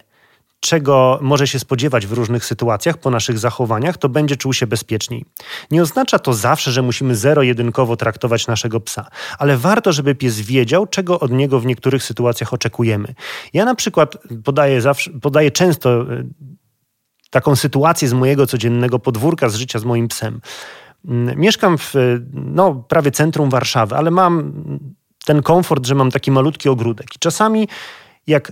czego 0.60 1.20
może 1.22 1.48
się 1.48 1.60
spodziewać 1.60 2.08
w 2.08 2.12
różnych 2.12 2.46
sytuacjach 2.46 2.98
po 2.98 3.10
naszych 3.10 3.40
zachowaniach, 3.40 3.98
to 3.98 4.10
będzie 4.10 4.38
czuł 4.38 4.54
się 4.54 4.68
bezpieczniej. 4.68 5.26
Nie 5.72 5.82
oznacza 5.82 6.20
to 6.20 6.34
zawsze, 6.34 6.72
że 6.72 6.82
musimy 6.82 7.16
zero-jedynkowo 7.16 7.96
traktować 7.96 8.48
naszego 8.48 8.80
psa, 8.80 9.08
ale 9.40 9.58
warto, 9.58 9.94
żeby 9.94 10.16
pies 10.16 10.40
wiedział, 10.40 10.88
czego 10.88 11.20
od 11.20 11.32
niego 11.32 11.60
w 11.60 11.66
niektórych 11.66 12.04
sytuacjach 12.04 12.54
oczekujemy. 12.54 13.14
Ja 13.54 13.66
na 13.66 13.76
przykład 13.76 14.18
podaję, 14.44 14.82
zawsze, 14.82 15.12
podaję 15.22 15.52
często 15.52 16.02
e, 16.02 16.24
taką 17.30 17.56
sytuację 17.56 18.08
z 18.08 18.14
mojego 18.14 18.48
codziennego 18.48 19.00
podwórka, 19.00 19.50
z 19.50 19.56
życia 19.56 19.80
z 19.80 19.86
moim 19.86 20.08
psem. 20.08 20.42
Mm, 21.06 21.40
mieszkam 21.40 21.78
w 21.78 21.94
no, 22.34 22.76
prawie 22.76 23.12
centrum 23.12 23.50
Warszawy, 23.50 23.96
ale 23.96 24.12
mam 24.12 24.54
ten 25.26 25.42
komfort, 25.42 25.88
że 25.88 25.96
mam 25.96 26.12
taki 26.12 26.32
malutki 26.32 26.70
ogródek. 26.70 27.16
I 27.16 27.20
czasami, 27.20 27.68
jak 28.28 28.52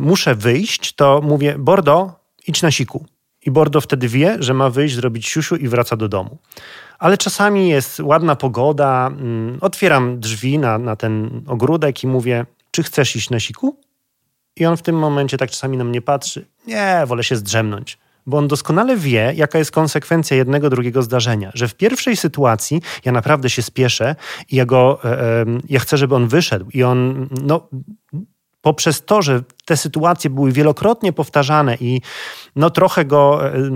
muszę 0.00 0.34
wyjść, 0.34 0.92
to 0.94 1.20
mówię: 1.24 1.56
Bordo, 1.58 2.12
idź 2.46 2.62
na 2.62 2.70
siku. 2.70 3.04
I 3.46 3.50
Bordo 3.50 3.80
wtedy 3.80 4.08
wie, 4.08 4.36
że 4.40 4.54
ma 4.54 4.70
wyjść, 4.70 4.94
zrobić 4.94 5.26
siusiu 5.26 5.56
i 5.56 5.68
wraca 5.68 5.96
do 5.96 6.08
domu. 6.08 6.38
Ale 6.98 7.18
czasami 7.18 7.68
jest 7.68 8.00
ładna 8.00 8.36
pogoda, 8.36 9.06
mm, 9.06 9.58
otwieram 9.60 10.20
drzwi 10.20 10.58
na, 10.58 10.78
na 10.78 10.96
ten 10.96 11.42
ogródek 11.46 12.04
i 12.04 12.06
mówię: 12.06 12.46
Czy 12.70 12.82
chcesz 12.82 13.16
iść 13.16 13.30
na 13.30 13.40
siku? 13.40 13.76
I 14.56 14.66
on 14.66 14.76
w 14.76 14.82
tym 14.82 14.98
momencie 14.98 15.38
tak 15.38 15.50
czasami 15.50 15.76
na 15.76 15.84
mnie 15.84 16.02
patrzy: 16.02 16.46
Nie, 16.66 17.02
wolę 17.06 17.24
się 17.24 17.36
zdrzemnąć 17.36 17.98
bo 18.30 18.38
on 18.38 18.48
doskonale 18.48 18.96
wie, 18.96 19.32
jaka 19.36 19.58
jest 19.58 19.70
konsekwencja 19.70 20.36
jednego, 20.36 20.70
drugiego 20.70 21.02
zdarzenia. 21.02 21.50
Że 21.54 21.68
w 21.68 21.74
pierwszej 21.74 22.16
sytuacji 22.16 22.82
ja 23.04 23.12
naprawdę 23.12 23.50
się 23.50 23.62
spieszę 23.62 24.16
i 24.50 24.56
ja 24.56 24.66
go, 24.66 25.04
e, 25.04 25.44
ja 25.68 25.80
chcę, 25.80 25.96
żeby 25.96 26.14
on 26.14 26.28
wyszedł 26.28 26.66
i 26.74 26.82
on, 26.82 27.28
no, 27.42 27.68
poprzez 28.62 29.04
to, 29.04 29.22
że 29.22 29.42
te 29.64 29.76
sytuacje 29.76 30.30
były 30.30 30.52
wielokrotnie 30.52 31.12
powtarzane 31.12 31.76
i 31.80 32.00
no 32.56 32.70
trochę 32.70 33.04
go 33.04 33.46
e, 33.46 33.70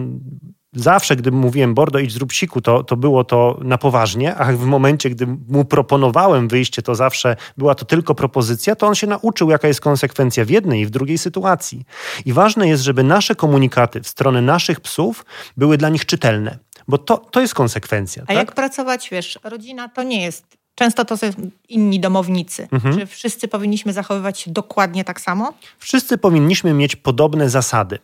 zawsze, 0.75 1.17
gdy 1.17 1.33
mówiłem 1.33 1.75
Bordo 1.75 1.99
idź 1.99 2.13
zrób 2.13 2.33
siku, 2.33 2.61
to, 2.61 2.85
to 2.85 2.97
było 2.97 3.25
to 3.25 3.59
na 3.63 3.79
poważnie, 3.79 4.35
a 4.35 4.53
w 4.53 4.65
momencie, 4.65 5.11
gdy 5.11 5.27
mu 5.49 5.65
proponowałem 5.65 6.49
wyjście, 6.49 6.83
to 6.83 6.95
zawsze 6.95 7.37
była 7.57 7.75
to 7.75 7.85
tylko 7.85 8.15
propozycja, 8.15 8.77
to 8.77 8.87
on 8.87 8.95
się 8.95 9.07
nauczył, 9.07 9.51
jaka 9.51 9.69
jest 9.69 9.81
konsekwencja 9.81 10.45
w 10.45 10.51
jednej 10.51 10.81
i 10.81 10.87
w 10.87 10.91
drugiej 10.91 11.19
sytuacji. 11.19 11.85
I 12.25 12.33
ważne 12.33 12.69
jest, 12.69 12.83
żeby 12.83 13.05
nasze 13.05 13.35
komunikaty 13.35 14.03
w 14.03 14.09
stronę 14.09 14.43
naszych 14.43 14.81
psów 14.81 15.25
były 15.57 15.79
dla 15.79 15.89
nich 15.89 16.07
czytelne, 16.07 16.59
bo 16.89 16.99
to, 16.99 17.17
to 17.17 17.41
jest 17.41 17.55
konsekwencja. 17.55 18.23
A 18.23 18.27
tak? 18.27 18.37
jak 18.37 18.53
pracować, 18.53 19.09
wiesz, 19.13 19.39
rodzina 19.45 19.89
to 19.89 20.03
nie 20.03 20.23
jest 20.23 20.65
Często 20.75 21.05
to 21.05 21.17
są 21.17 21.27
inni 21.69 22.01
domownicy. 22.01 22.69
Mhm. 22.73 22.99
Czy 22.99 23.07
wszyscy 23.07 23.49
powinniśmy 23.49 23.93
zachowywać 23.93 24.41
się 24.41 24.51
dokładnie 24.51 25.05
tak 25.05 25.21
samo? 25.21 25.53
Wszyscy 25.79 26.19
powinniśmy 26.19 26.73
mieć 26.73 26.97
podobne 26.97 27.51
zasady. 27.51 27.99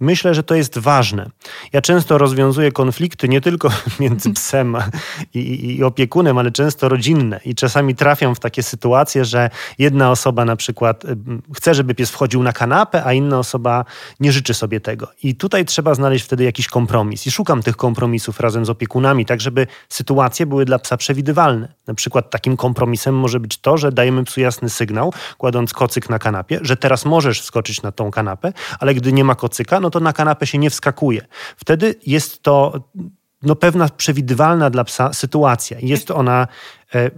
Myślę, 0.00 0.34
że 0.34 0.42
to 0.42 0.54
jest 0.54 0.78
ważne. 0.78 1.30
Ja 1.72 1.80
często 1.80 2.18
rozwiązuję 2.18 2.72
konflikty 2.72 3.28
nie 3.28 3.40
tylko 3.40 3.70
między 4.00 4.32
psem 4.32 4.76
i, 5.34 5.76
i, 5.76 5.84
opiekunem, 5.84 6.38
ale 6.38 6.50
często 6.50 6.88
rodzinne. 6.88 7.40
I 7.44 7.54
czasami 7.54 7.94
trafiam 7.94 8.34
w 8.34 8.40
takie 8.40 8.62
sytuacje, 8.62 9.24
że 9.24 9.50
jedna 9.78 10.10
osoba 10.10 10.44
na 10.44 10.56
przykład 10.56 11.04
chce, 11.54 11.74
żeby 11.74 11.94
pies 11.94 12.10
wchodził 12.10 12.42
na 12.42 12.52
kanapę, 12.52 13.04
a 13.04 13.12
inna 13.12 13.38
osoba 13.38 13.84
nie 14.20 14.32
życzy 14.32 14.54
sobie 14.54 14.80
tego. 14.80 15.08
I 15.22 15.34
tutaj 15.34 15.64
trzeba 15.64 15.94
znaleźć 15.94 16.24
wtedy 16.24 16.44
jakiś 16.44 16.68
kompromis. 16.68 17.26
I 17.26 17.30
szukam 17.30 17.62
tych 17.62 17.76
kompromisów 17.76 18.40
razem 18.40 18.64
z 18.64 18.70
opiekunami, 18.70 19.26
tak 19.26 19.40
żeby 19.40 19.66
sytuacje 19.88 20.46
były 20.46 20.64
dla 20.64 20.78
psa 20.78 20.96
przewidywalne. 20.96 21.75
Na 21.86 21.94
przykład 21.94 22.30
takim 22.30 22.56
kompromisem 22.56 23.14
może 23.14 23.40
być 23.40 23.58
to, 23.58 23.76
że 23.76 23.92
dajemy 23.92 24.24
psu 24.24 24.40
jasny 24.40 24.70
sygnał, 24.70 25.12
kładąc 25.38 25.72
kocyk 25.72 26.10
na 26.10 26.18
kanapie, 26.18 26.58
że 26.62 26.76
teraz 26.76 27.04
możesz 27.04 27.40
wskoczyć 27.40 27.82
na 27.82 27.92
tą 27.92 28.10
kanapę, 28.10 28.52
ale 28.80 28.94
gdy 28.94 29.12
nie 29.12 29.24
ma 29.24 29.34
kocyka, 29.34 29.80
no 29.80 29.90
to 29.90 30.00
na 30.00 30.12
kanapę 30.12 30.46
się 30.46 30.58
nie 30.58 30.70
wskakuje. 30.70 31.26
Wtedy 31.56 31.94
jest 32.06 32.42
to 32.42 32.80
no, 33.42 33.56
pewna 33.56 33.88
przewidywalna 33.88 34.70
dla 34.70 34.84
psa 34.84 35.12
sytuacja. 35.12 35.78
Jest 35.80 36.10
ona 36.10 36.48
e, 36.94 37.10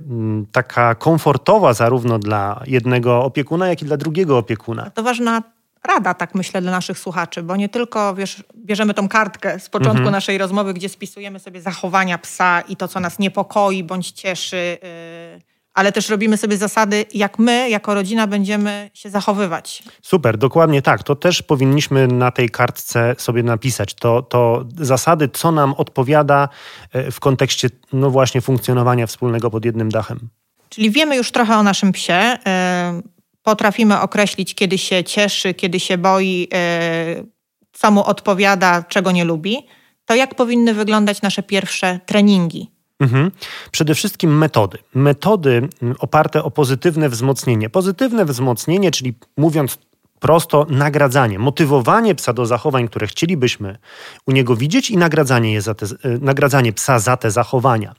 taka 0.52 0.94
komfortowa 0.94 1.72
zarówno 1.72 2.18
dla 2.18 2.62
jednego 2.66 3.24
opiekuna, 3.24 3.68
jak 3.68 3.82
i 3.82 3.84
dla 3.84 3.96
drugiego 3.96 4.38
opiekuna. 4.38 4.90
To 4.90 5.02
ważna 5.02 5.42
rada, 5.84 6.14
tak 6.14 6.34
myślę, 6.34 6.60
dla 6.60 6.70
naszych 6.70 6.98
słuchaczy, 6.98 7.42
bo 7.42 7.56
nie 7.56 7.68
tylko 7.68 8.14
wiesz, 8.14 8.44
bierzemy 8.56 8.94
tą 8.94 9.08
kartkę 9.08 9.60
z 9.60 9.68
początku 9.68 9.98
mhm. 9.98 10.12
naszej 10.12 10.38
rozmowy, 10.38 10.74
gdzie 10.74 10.88
spisujemy 10.88 11.38
sobie 11.38 11.60
zachowania 11.60 12.18
psa 12.18 12.60
i 12.60 12.76
to, 12.76 12.88
co 12.88 13.00
nas 13.00 13.18
niepokoi 13.18 13.84
bądź 13.84 14.10
cieszy. 14.10 14.78
Yy 14.82 15.58
ale 15.78 15.92
też 15.92 16.08
robimy 16.08 16.36
sobie 16.36 16.56
zasady, 16.56 17.04
jak 17.14 17.38
my, 17.38 17.70
jako 17.70 17.94
rodzina, 17.94 18.26
będziemy 18.26 18.90
się 18.94 19.10
zachowywać. 19.10 19.82
Super, 20.02 20.38
dokładnie 20.38 20.82
tak. 20.82 21.02
To 21.02 21.16
też 21.16 21.42
powinniśmy 21.42 22.08
na 22.08 22.30
tej 22.30 22.50
kartce 22.50 23.14
sobie 23.18 23.42
napisać. 23.42 23.94
To, 23.94 24.22
to 24.22 24.64
zasady, 24.76 25.28
co 25.28 25.52
nam 25.52 25.74
odpowiada 25.74 26.48
e, 26.92 27.10
w 27.10 27.20
kontekście, 27.20 27.68
no 27.92 28.10
właśnie, 28.10 28.40
funkcjonowania 28.40 29.06
wspólnego 29.06 29.50
pod 29.50 29.64
jednym 29.64 29.88
dachem. 29.88 30.28
Czyli 30.68 30.90
wiemy 30.90 31.16
już 31.16 31.30
trochę 31.32 31.56
o 31.56 31.62
naszym 31.62 31.92
psie. 31.92 32.38
E, 32.46 33.02
potrafimy 33.48 34.00
określić, 34.00 34.54
kiedy 34.54 34.78
się 34.78 35.04
cieszy, 35.04 35.54
kiedy 35.54 35.80
się 35.80 35.98
boi, 35.98 36.48
e, 36.54 37.24
co 37.72 37.90
mu 37.90 38.04
odpowiada, 38.04 38.82
czego 38.82 39.12
nie 39.12 39.24
lubi. 39.24 39.66
To 40.04 40.14
jak 40.14 40.34
powinny 40.34 40.74
wyglądać 40.74 41.22
nasze 41.22 41.42
pierwsze 41.42 42.00
treningi? 42.06 42.70
Mhm. 43.00 43.30
Przede 43.70 43.94
wszystkim 43.94 44.38
metody. 44.38 44.78
Metody 44.94 45.68
mm, 45.82 45.94
oparte 45.98 46.44
o 46.44 46.50
pozytywne 46.50 47.08
wzmocnienie. 47.08 47.70
Pozytywne 47.70 48.24
wzmocnienie, 48.24 48.90
czyli 48.90 49.14
mówiąc 49.36 49.78
prosto, 50.20 50.66
nagradzanie, 50.70 51.38
motywowanie 51.38 52.14
psa 52.14 52.32
do 52.32 52.46
zachowań, 52.46 52.88
które 52.88 53.06
chcielibyśmy 53.06 53.78
u 54.26 54.32
niego 54.32 54.56
widzieć 54.56 54.90
i 54.90 54.96
nagradzanie, 54.96 55.52
je 55.52 55.62
te, 55.62 55.86
e, 55.86 56.18
nagradzanie 56.20 56.72
psa 56.72 56.98
za 56.98 57.16
te 57.16 57.30
zachowania. 57.30 57.94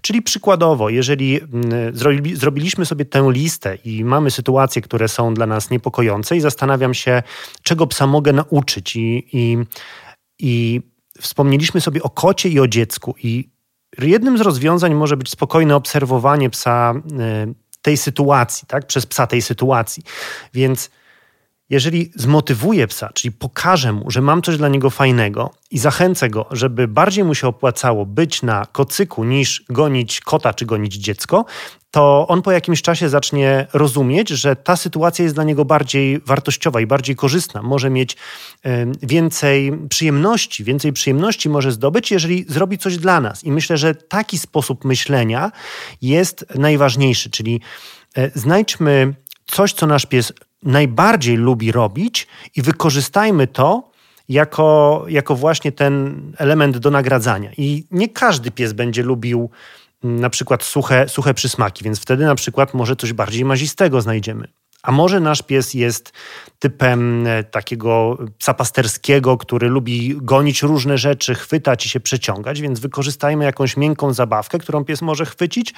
Czyli 0.00 0.22
przykładowo, 0.22 0.88
jeżeli 0.88 1.40
mm, 1.40 1.92
zrobiliśmy 2.34 2.86
sobie 2.86 3.04
tę 3.04 3.26
listę 3.30 3.78
i 3.84 4.04
mamy 4.04 4.30
sytuacje, 4.30 4.82
które 4.82 5.08
są 5.08 5.34
dla 5.34 5.46
nas 5.46 5.70
niepokojące 5.70 6.36
i 6.36 6.40
zastanawiam 6.40 6.94
się, 6.94 7.22
czego 7.62 7.86
psa 7.86 8.06
mogę 8.06 8.32
nauczyć 8.32 8.96
i, 8.96 9.28
i, 9.32 9.58
i 10.38 10.80
wspomnieliśmy 11.20 11.80
sobie 11.80 12.02
o 12.02 12.10
kocie 12.10 12.48
i 12.48 12.60
o 12.60 12.68
dziecku 12.68 13.14
i 13.22 13.52
Jednym 13.98 14.38
z 14.38 14.40
rozwiązań 14.40 14.94
może 14.94 15.16
być 15.16 15.30
spokojne 15.30 15.76
obserwowanie 15.76 16.50
psa 16.50 16.94
e, 17.18 17.52
tej 17.82 17.96
sytuacji, 17.96 18.68
tak? 18.68 18.86
przez 18.86 19.06
psa 19.06 19.26
tej 19.26 19.42
sytuacji. 19.42 20.02
Więc 20.54 20.90
jeżeli 21.72 22.10
zmotywuję 22.14 22.86
psa, 22.86 23.10
czyli 23.14 23.32
pokażę 23.32 23.92
mu, 23.92 24.10
że 24.10 24.20
mam 24.20 24.42
coś 24.42 24.56
dla 24.56 24.68
niego 24.68 24.90
fajnego 24.90 25.50
i 25.70 25.78
zachęcę 25.78 26.30
go, 26.30 26.46
żeby 26.50 26.88
bardziej 26.88 27.24
mu 27.24 27.34
się 27.34 27.48
opłacało 27.48 28.06
być 28.06 28.42
na 28.42 28.66
kocyku 28.72 29.24
niż 29.24 29.64
gonić 29.68 30.20
kota 30.20 30.54
czy 30.54 30.66
gonić 30.66 30.94
dziecko, 30.94 31.44
to 31.90 32.26
on 32.28 32.42
po 32.42 32.52
jakimś 32.52 32.82
czasie 32.82 33.08
zacznie 33.08 33.66
rozumieć, 33.72 34.28
że 34.28 34.56
ta 34.56 34.76
sytuacja 34.76 35.22
jest 35.22 35.34
dla 35.34 35.44
niego 35.44 35.64
bardziej 35.64 36.20
wartościowa 36.20 36.80
i 36.80 36.86
bardziej 36.86 37.16
korzystna. 37.16 37.62
Może 37.62 37.90
mieć 37.90 38.16
więcej 39.02 39.72
przyjemności, 39.88 40.64
więcej 40.64 40.92
przyjemności 40.92 41.48
może 41.48 41.72
zdobyć, 41.72 42.10
jeżeli 42.10 42.44
zrobi 42.48 42.78
coś 42.78 42.96
dla 42.96 43.20
nas. 43.20 43.44
I 43.44 43.52
myślę, 43.52 43.76
że 43.76 43.94
taki 43.94 44.38
sposób 44.38 44.84
myślenia 44.84 45.52
jest 46.02 46.46
najważniejszy, 46.54 47.30
czyli 47.30 47.60
e, 48.16 48.30
znajdźmy 48.34 49.14
coś, 49.46 49.72
co 49.72 49.86
nasz 49.86 50.06
pies 50.06 50.32
najbardziej 50.62 51.36
lubi 51.36 51.72
robić 51.72 52.26
i 52.56 52.62
wykorzystajmy 52.62 53.46
to 53.46 53.90
jako, 54.28 55.04
jako 55.08 55.36
właśnie 55.36 55.72
ten 55.72 56.22
element 56.38 56.78
do 56.78 56.90
nagradzania. 56.90 57.50
I 57.58 57.84
nie 57.90 58.08
każdy 58.08 58.50
pies 58.50 58.72
będzie 58.72 59.02
lubił 59.02 59.50
mm, 60.04 60.20
na 60.20 60.30
przykład 60.30 60.62
suche, 60.62 61.08
suche 61.08 61.34
przysmaki, 61.34 61.84
więc 61.84 62.00
wtedy 62.00 62.24
na 62.24 62.34
przykład 62.34 62.74
może 62.74 62.96
coś 62.96 63.12
bardziej 63.12 63.44
mazistego 63.44 64.00
znajdziemy. 64.00 64.48
A 64.82 64.92
może 64.92 65.20
nasz 65.20 65.42
pies 65.42 65.74
jest 65.74 66.12
typem 66.58 67.26
e, 67.26 67.44
takiego 67.44 68.18
psa 68.38 68.54
pasterskiego, 68.54 69.36
który 69.36 69.68
lubi 69.68 70.16
gonić 70.16 70.62
różne 70.62 70.98
rzeczy, 70.98 71.34
chwytać 71.34 71.86
i 71.86 71.88
się 71.88 72.00
przeciągać, 72.00 72.60
więc 72.60 72.80
wykorzystajmy 72.80 73.44
jakąś 73.44 73.76
miękką 73.76 74.12
zabawkę, 74.12 74.58
którą 74.58 74.84
pies 74.84 75.02
może 75.02 75.26
chwycić, 75.26 75.74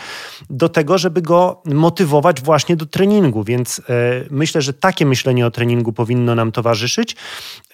do 0.50 0.68
tego, 0.68 0.98
żeby 0.98 1.22
go 1.22 1.62
motywować 1.64 2.40
właśnie 2.40 2.76
do 2.76 2.86
treningu. 2.86 3.44
Więc 3.44 3.78
e, 3.78 3.82
myślę, 4.30 4.62
że 4.62 4.72
takie 4.72 5.06
myślenie 5.06 5.46
o 5.46 5.50
treningu 5.50 5.92
powinno 5.92 6.34
nam 6.34 6.52
towarzyszyć 6.52 7.16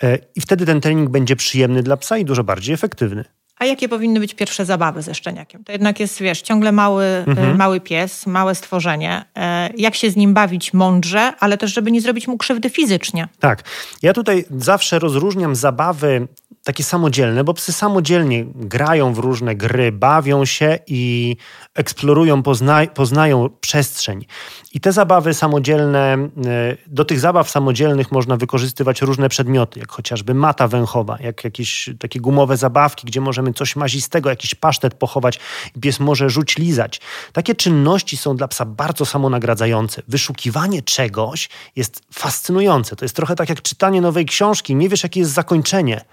e, 0.03 0.19
i 0.37 0.40
wtedy 0.40 0.66
ten 0.66 0.81
trening 0.81 1.11
będzie 1.11 1.37
przyjemny 1.37 1.83
dla 1.83 1.97
psa 1.97 2.19
i 2.19 2.25
dużo 2.25 2.45
bardziej 2.45 2.75
efektywny. 2.75 3.39
A 3.61 3.64
jakie 3.64 3.88
powinny 3.88 4.20
być 4.20 4.35
pierwsze 4.35 4.64
zabawy 4.64 5.03
ze 5.03 5.14
szczeniakiem? 5.14 5.64
To 5.64 5.73
jednak 5.73 6.01
jest, 6.01 6.20
wiesz, 6.20 6.42
ciągle 6.42 6.73
mały, 6.73 7.05
mhm. 7.05 7.57
mały 7.57 7.81
pies, 7.81 8.27
małe 8.27 8.55
stworzenie. 8.55 9.25
E, 9.37 9.70
jak 9.77 9.94
się 9.94 10.11
z 10.11 10.16
nim 10.16 10.35
bawić 10.35 10.75
mądrze, 10.75 11.33
ale 11.40 11.59
też, 11.59 11.75
żeby 11.75 11.90
nie 11.90 12.01
zrobić 12.01 12.29
mu 12.29 12.38
krzywdy 12.38 12.70
fizycznie. 12.70 13.29
Tak. 13.40 13.62
Ja 14.03 14.12
tutaj 14.12 14.44
zawsze 14.51 14.99
rozróżniam 14.99 15.55
zabawy 15.55 16.29
takie 16.64 16.85
samodzielne, 16.85 17.44
bo 17.44 17.55
psy 17.55 17.73
samodzielnie 17.73 18.44
grają 18.55 19.14
w 19.14 19.18
różne 19.18 19.57
gry, 19.57 19.92
bawią 19.92 20.44
się 20.44 20.79
i 20.87 21.37
eksplorują, 21.75 22.42
pozna, 22.42 22.87
poznają 22.87 23.49
przestrzeń. 23.61 24.27
I 24.73 24.81
te 24.81 24.92
zabawy 24.92 25.35
samodzielne, 25.35 26.29
e, 26.46 26.77
do 26.87 27.05
tych 27.05 27.20
zabaw 27.20 27.51
samodzielnych 27.51 28.12
można 28.12 28.37
wykorzystywać 28.37 29.03
różne 29.03 29.29
przedmioty, 29.29 29.81
jak 29.81 29.92
chociażby 29.92 30.35
mata 30.35 30.68
węchowa, 30.68 31.16
jak 31.20 31.44
jakieś 31.44 31.90
takie 31.99 32.20
gumowe 32.20 32.57
zabawki, 32.57 33.07
gdzie 33.07 33.20
możemy 33.20 33.49
coś 33.54 33.76
mazistego, 33.76 34.30
jakiś 34.30 34.54
pasztet 34.54 34.94
pochować 34.94 35.38
i 35.76 35.80
pies 35.80 36.00
może 36.00 36.30
rzuć 36.30 36.58
lizać. 36.58 37.00
Takie 37.32 37.54
czynności 37.54 38.16
są 38.16 38.36
dla 38.36 38.48
psa 38.48 38.64
bardzo 38.64 39.06
samonagradzające. 39.06 40.02
Wyszukiwanie 40.08 40.82
czegoś 40.82 41.48
jest 41.76 42.02
fascynujące. 42.12 42.96
To 42.96 43.04
jest 43.04 43.16
trochę 43.16 43.36
tak 43.36 43.48
jak 43.48 43.62
czytanie 43.62 44.00
nowej 44.00 44.26
książki. 44.26 44.74
Nie 44.74 44.88
wiesz, 44.88 45.02
jakie 45.02 45.20
jest 45.20 45.32
zakończenie. 45.32 46.04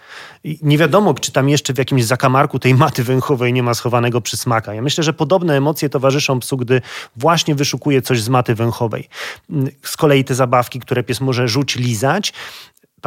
I 0.43 0.59
nie 0.61 0.77
wiadomo, 0.77 1.13
czy 1.13 1.31
tam 1.31 1.49
jeszcze 1.49 1.73
w 1.73 1.77
jakimś 1.77 2.03
zakamarku 2.03 2.59
tej 2.59 2.75
maty 2.75 3.03
węchowej 3.03 3.53
nie 3.53 3.63
ma 3.63 3.73
schowanego 3.73 4.21
przysmaka. 4.21 4.73
Ja 4.73 4.81
myślę, 4.81 5.03
że 5.03 5.13
podobne 5.13 5.57
emocje 5.57 5.89
towarzyszą 5.89 6.39
psu, 6.39 6.57
gdy 6.57 6.81
właśnie 7.15 7.55
wyszukuje 7.55 8.01
coś 8.01 8.21
z 8.21 8.29
maty 8.29 8.55
węchowej. 8.55 9.09
Z 9.83 9.97
kolei 9.97 10.23
te 10.23 10.35
zabawki, 10.35 10.79
które 10.79 11.03
pies 11.03 11.21
może 11.21 11.47
rzuć, 11.47 11.75
lizać, 11.75 12.33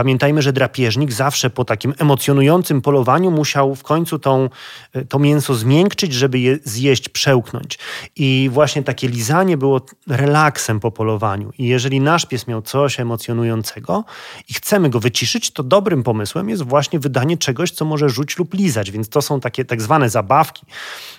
Pamiętajmy, 0.00 0.42
że 0.42 0.52
drapieżnik 0.52 1.12
zawsze 1.12 1.50
po 1.50 1.64
takim 1.64 1.94
emocjonującym 1.98 2.82
polowaniu 2.82 3.30
musiał 3.30 3.74
w 3.74 3.82
końcu 3.82 4.18
tą, 4.18 4.48
e, 4.92 5.04
to 5.04 5.18
mięso 5.18 5.54
zmiękczyć, 5.54 6.12
żeby 6.12 6.38
je 6.38 6.58
zjeść, 6.64 7.08
przełknąć. 7.08 7.78
I 8.16 8.50
właśnie 8.52 8.82
takie 8.82 9.08
lizanie 9.08 9.56
było 9.56 9.80
relaksem 10.08 10.80
po 10.80 10.90
polowaniu. 10.90 11.52
I 11.58 11.66
jeżeli 11.66 12.00
nasz 12.00 12.26
pies 12.26 12.46
miał 12.46 12.62
coś 12.62 13.00
emocjonującego 13.00 14.04
i 14.48 14.54
chcemy 14.54 14.90
go 14.90 15.00
wyciszyć, 15.00 15.50
to 15.50 15.62
dobrym 15.62 16.02
pomysłem 16.02 16.48
jest 16.48 16.62
właśnie 16.62 16.98
wydanie 16.98 17.36
czegoś, 17.36 17.70
co 17.70 17.84
może 17.84 18.08
rzuć 18.08 18.38
lub 18.38 18.54
lizać. 18.54 18.90
Więc 18.90 19.08
to 19.08 19.22
są 19.22 19.40
takie 19.40 19.64
tak 19.64 19.82
zwane 19.82 20.10
zabawki 20.10 20.66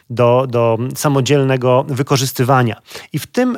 do, 0.09 0.47
do 0.49 0.77
samodzielnego 0.95 1.85
wykorzystywania. 1.87 2.81
I 3.13 3.19
w 3.19 3.27
tym 3.27 3.57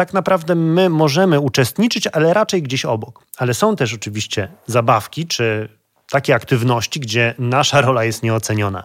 tak 0.00 0.12
naprawdę 0.12 0.54
my 0.54 0.88
możemy 0.88 1.40
uczestniczyć, 1.40 2.06
ale 2.06 2.34
raczej 2.34 2.62
gdzieś 2.62 2.84
obok. 2.84 3.24
Ale 3.38 3.54
są 3.54 3.76
też 3.76 3.94
oczywiście 3.94 4.48
zabawki 4.66 5.26
czy 5.26 5.68
takie 6.10 6.34
aktywności, 6.34 7.00
gdzie 7.00 7.34
nasza 7.38 7.80
rola 7.80 8.04
jest 8.04 8.22
nieoceniona. 8.22 8.84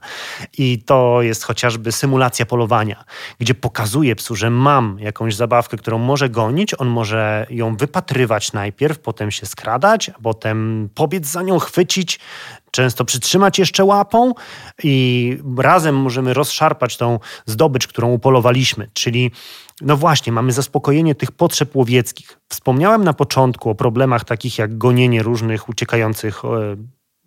I 0.58 0.84
to 0.86 1.22
jest 1.22 1.44
chociażby 1.44 1.92
symulacja 1.92 2.46
polowania, 2.46 3.04
gdzie 3.40 3.56
pokazuję 3.56 4.16
psu, 4.16 4.36
że 4.36 4.50
mam 4.50 4.98
jakąś 5.00 5.36
zabawkę, 5.36 5.78
którą 5.78 5.98
może 5.98 6.30
gonić, 6.30 6.74
on 6.78 6.88
może 6.88 7.48
ją 7.50 7.78
wypatrywać 7.78 8.54
najpierw, 8.54 9.00
potem 9.00 9.32
się 9.32 9.46
skradać, 9.46 10.12
potem 10.24 10.90
pobiec 10.96 11.26
za 11.26 11.42
nią, 11.42 11.60
chwycić, 11.60 12.20
często 12.72 13.06
przytrzymać 13.06 13.60
jeszcze 13.60 13.84
łapą 13.84 14.34
i 14.84 15.38
razem 15.58 15.96
możemy 15.96 16.34
rozszarpać 16.34 16.98
tą 16.98 17.20
zdobycz, 17.46 17.88
którą 17.88 18.12
upolowaliśmy. 18.12 18.90
Czyli 18.94 19.32
no 19.82 19.98
właśnie, 19.98 20.34
mamy 20.34 20.52
zaspokojenie 20.52 21.16
tych 21.16 21.32
potrzeb 21.32 21.76
łowieckich. 21.76 22.40
Wspomniałem 22.50 23.04
na 23.04 23.14
początku 23.14 23.70
o 23.70 23.76
problemach 23.76 24.24
takich 24.24 24.58
jak 24.58 24.78
gonienie 24.78 25.24
różnych 25.24 25.70
uciekających 25.70 26.46
e, 26.46 26.76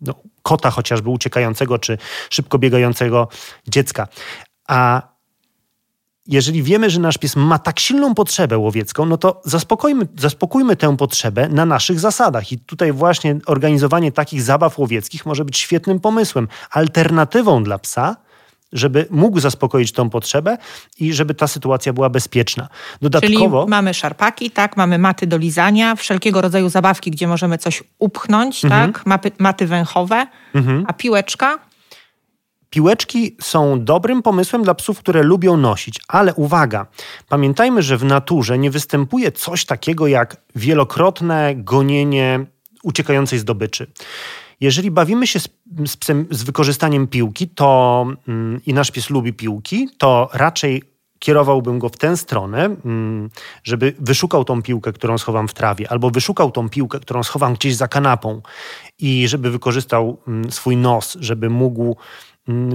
no, 0.01 0.13
kota 0.41 0.71
chociażby 0.71 1.09
uciekającego 1.09 1.79
czy 1.79 1.97
szybko 2.29 2.59
biegającego 2.59 3.27
dziecka. 3.67 4.07
A 4.67 5.01
jeżeli 6.27 6.63
wiemy, 6.63 6.89
że 6.89 6.99
nasz 6.99 7.17
pies 7.17 7.35
ma 7.35 7.59
tak 7.59 7.79
silną 7.79 8.15
potrzebę 8.15 8.57
łowiecką, 8.57 9.05
no 9.05 9.17
to 9.17 9.41
zaspokójmy, 9.45 10.07
zaspokójmy 10.17 10.75
tę 10.75 10.97
potrzebę 10.97 11.49
na 11.49 11.65
naszych 11.65 11.99
zasadach. 11.99 12.51
I 12.51 12.59
tutaj 12.59 12.91
właśnie 12.91 13.39
organizowanie 13.45 14.11
takich 14.11 14.41
zabaw 14.41 14.79
łowieckich 14.79 15.25
może 15.25 15.45
być 15.45 15.57
świetnym 15.57 15.99
pomysłem, 15.99 16.47
alternatywą 16.71 17.63
dla 17.63 17.79
psa, 17.79 18.15
żeby 18.73 19.07
mógł 19.09 19.39
zaspokoić 19.39 19.91
tą 19.91 20.09
potrzebę 20.09 20.57
i 20.99 21.13
żeby 21.13 21.33
ta 21.33 21.47
sytuacja 21.47 21.93
była 21.93 22.09
bezpieczna. 22.09 22.67
Dodatkowo 23.01 23.61
Czyli 23.61 23.69
mamy 23.69 23.93
szarpaki, 23.93 24.51
tak, 24.51 24.77
mamy 24.77 24.97
maty 24.97 25.27
do 25.27 25.37
lizania, 25.37 25.95
wszelkiego 25.95 26.41
rodzaju 26.41 26.69
zabawki, 26.69 27.11
gdzie 27.11 27.27
możemy 27.27 27.57
coś 27.57 27.83
upchnąć, 27.99 28.65
mhm. 28.65 28.93
tak, 28.93 29.05
maty, 29.05 29.31
maty 29.39 29.67
węchowe, 29.67 30.27
mhm. 30.53 30.85
a 30.87 30.93
piłeczka 30.93 31.59
Piłeczki 32.69 33.35
są 33.41 33.83
dobrym 33.83 34.21
pomysłem 34.21 34.63
dla 34.63 34.73
psów, 34.73 34.99
które 34.99 35.23
lubią 35.23 35.57
nosić, 35.57 35.99
ale 36.07 36.33
uwaga, 36.33 36.87
pamiętajmy, 37.29 37.81
że 37.81 37.97
w 37.97 38.03
naturze 38.03 38.57
nie 38.57 38.71
występuje 38.71 39.31
coś 39.31 39.65
takiego 39.65 40.07
jak 40.07 40.37
wielokrotne 40.55 41.55
gonienie 41.55 42.45
uciekającej 42.83 43.39
zdobyczy. 43.39 43.91
Jeżeli 44.61 44.91
bawimy 44.91 45.27
się 45.27 45.39
z, 45.39 45.49
z 45.85 45.97
psem 45.97 46.27
z 46.31 46.43
wykorzystaniem 46.43 47.07
piłki, 47.07 47.47
to 47.47 48.05
mm, 48.27 48.61
i 48.65 48.73
nasz 48.73 48.91
pies 48.91 49.09
lubi 49.09 49.33
piłki, 49.33 49.89
to 49.97 50.29
raczej 50.33 50.83
kierowałbym 51.19 51.79
go 51.79 51.89
w 51.89 51.97
tę 51.97 52.17
stronę, 52.17 52.65
mm, 52.85 53.29
żeby 53.63 53.93
wyszukał 53.99 54.45
tą 54.45 54.61
piłkę, 54.61 54.93
którą 54.93 55.17
schowam 55.17 55.47
w 55.47 55.53
trawie, 55.53 55.91
albo 55.91 56.09
wyszukał 56.09 56.51
tą 56.51 56.69
piłkę, 56.69 56.99
którą 56.99 57.23
schowam 57.23 57.53
gdzieś 57.53 57.75
za 57.75 57.87
kanapą 57.87 58.41
i 58.99 59.27
żeby 59.27 59.51
wykorzystał 59.51 60.17
mm, 60.27 60.51
swój 60.51 60.77
nos, 60.77 61.17
żeby 61.19 61.49
mógł 61.49 61.97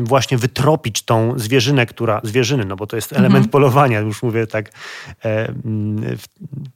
właśnie 0.02 0.38
wytropić 0.38 1.02
tą 1.02 1.32
zwierzynę, 1.36 1.86
która, 1.86 2.20
zwierzyny, 2.24 2.64
no 2.64 2.76
bo 2.76 2.86
to 2.86 2.96
jest 2.96 3.12
element 3.12 3.34
mhm. 3.34 3.48
polowania, 3.50 4.00
już 4.00 4.22
mówię 4.22 4.46
tak 4.46 4.70
e, 5.24 5.48
mm, 5.48 6.16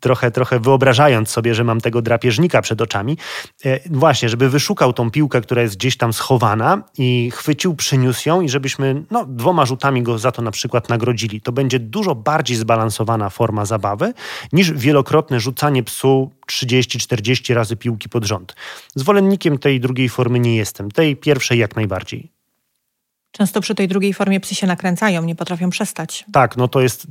trochę, 0.01 0.31
trochę 0.31 0.61
wyobrażając 0.61 1.31
sobie, 1.31 1.55
że 1.55 1.65
mam 1.65 1.81
tego 1.81 2.03
drapieżnika 2.03 2.63
przed 2.63 2.83
oczami, 2.83 3.19
e, 3.65 3.81
właśnie, 3.91 4.29
żeby 4.29 4.49
wyszukał 4.49 4.93
tą 4.93 5.11
piłkę, 5.11 5.41
która 5.41 5.63
jest 5.63 5.77
gdzieś 5.77 5.97
tam 5.97 6.13
schowana 6.13 6.83
i 6.99 7.31
chwycił, 7.35 7.75
przyniósł 7.75 8.29
ją 8.29 8.41
i 8.41 8.49
żebyśmy 8.49 9.03
no, 9.11 9.25
dwoma 9.27 9.67
rzutami 9.67 10.03
go 10.03 10.19
za 10.19 10.33
to 10.33 10.43
na 10.43 10.51
przykład 10.51 10.89
nagrodzili. 10.89 11.41
To 11.41 11.53
będzie 11.53 11.79
dużo 11.79 12.15
bardziej 12.15 12.57
zbalansowana 12.57 13.31
forma 13.31 13.65
zabawy 13.65 14.13
niż 14.53 14.73
wielokrotne 14.73 15.41
rzucanie 15.41 15.83
psu 15.83 16.31
30-40 16.53 17.55
razy 17.55 17.77
piłki 17.77 18.09
pod 18.09 18.25
rząd. 18.25 18.55
Zwolennikiem 18.95 19.59
tej 19.59 19.81
drugiej 19.81 20.09
formy 20.09 20.41
nie 20.41 20.57
jestem, 20.57 20.91
tej 20.91 21.17
pierwszej 21.17 21.59
jak 21.59 21.77
najbardziej. 21.77 22.38
Często 23.39 23.61
przy 23.61 23.75
tej 23.75 23.89
drugiej 23.89 24.15
formie 24.15 24.41
psy 24.41 24.55
się 24.55 24.67
nakręcają, 24.67 25.23
nie 25.23 25.35
potrafią 25.35 25.71
przestać. 25.71 26.25
Tak, 26.33 26.57
no 26.57 26.69
to 26.69 26.81
jest 26.81 27.07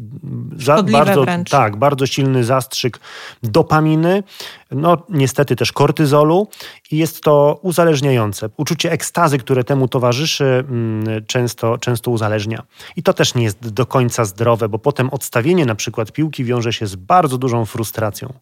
za, 0.57 0.83
bardzo, 0.83 1.21
wręcz. 1.21 1.49
tak, 1.49 1.75
bardzo 1.75 2.05
silny 2.05 2.43
zastrzyk 2.43 2.99
dopaminy, 3.43 4.23
no 4.71 4.97
niestety 5.09 5.55
też 5.55 5.71
kortyzolu 5.71 6.47
i 6.91 6.97
jest 6.97 7.23
to 7.23 7.59
uzależniające. 7.61 8.49
Uczucie 8.57 8.91
ekstazy, 8.91 9.37
które 9.37 9.63
temu 9.63 9.87
towarzyszy, 9.87 10.45
mm, 10.69 11.25
często, 11.25 11.77
często 11.77 12.11
uzależnia. 12.11 12.63
I 12.95 13.03
to 13.03 13.13
też 13.13 13.35
nie 13.35 13.43
jest 13.43 13.69
do 13.69 13.85
końca 13.85 14.25
zdrowe, 14.25 14.69
bo 14.69 14.79
potem 14.79 15.09
odstawienie 15.09 15.65
na 15.65 15.75
przykład 15.75 16.11
piłki 16.11 16.43
wiąże 16.43 16.73
się 16.73 16.87
z 16.87 16.95
bardzo 16.95 17.37
dużą 17.37 17.65
frustracją. 17.65 18.33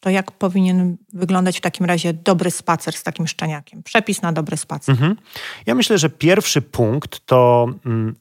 To 0.00 0.10
jak 0.10 0.32
powinien 0.32 0.96
wyglądać 1.12 1.58
w 1.58 1.60
takim 1.60 1.86
razie 1.86 2.12
dobry 2.12 2.50
spacer 2.50 2.94
z 2.94 3.02
takim 3.02 3.26
szczeniakiem? 3.26 3.82
Przepis 3.82 4.22
na 4.22 4.32
dobry 4.32 4.56
spacer. 4.56 4.92
Mhm. 4.92 5.16
Ja 5.66 5.74
myślę, 5.74 5.98
że 5.98 6.10
pierwszy 6.10 6.62
punkt 6.62 7.26
to 7.26 7.68
mm, 7.86 8.14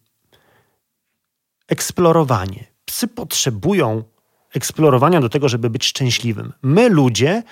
eksplorowanie. 1.68 2.66
Psy 2.86 3.08
potrzebują 3.08 4.04
eksplorowania 4.54 5.22
do 5.22 5.30
tego, 5.30 5.50
żeby 5.50 5.70
być 5.70 5.86
szczęśliwym. 5.86 6.54
My 6.62 6.90
ludzie 6.90 7.44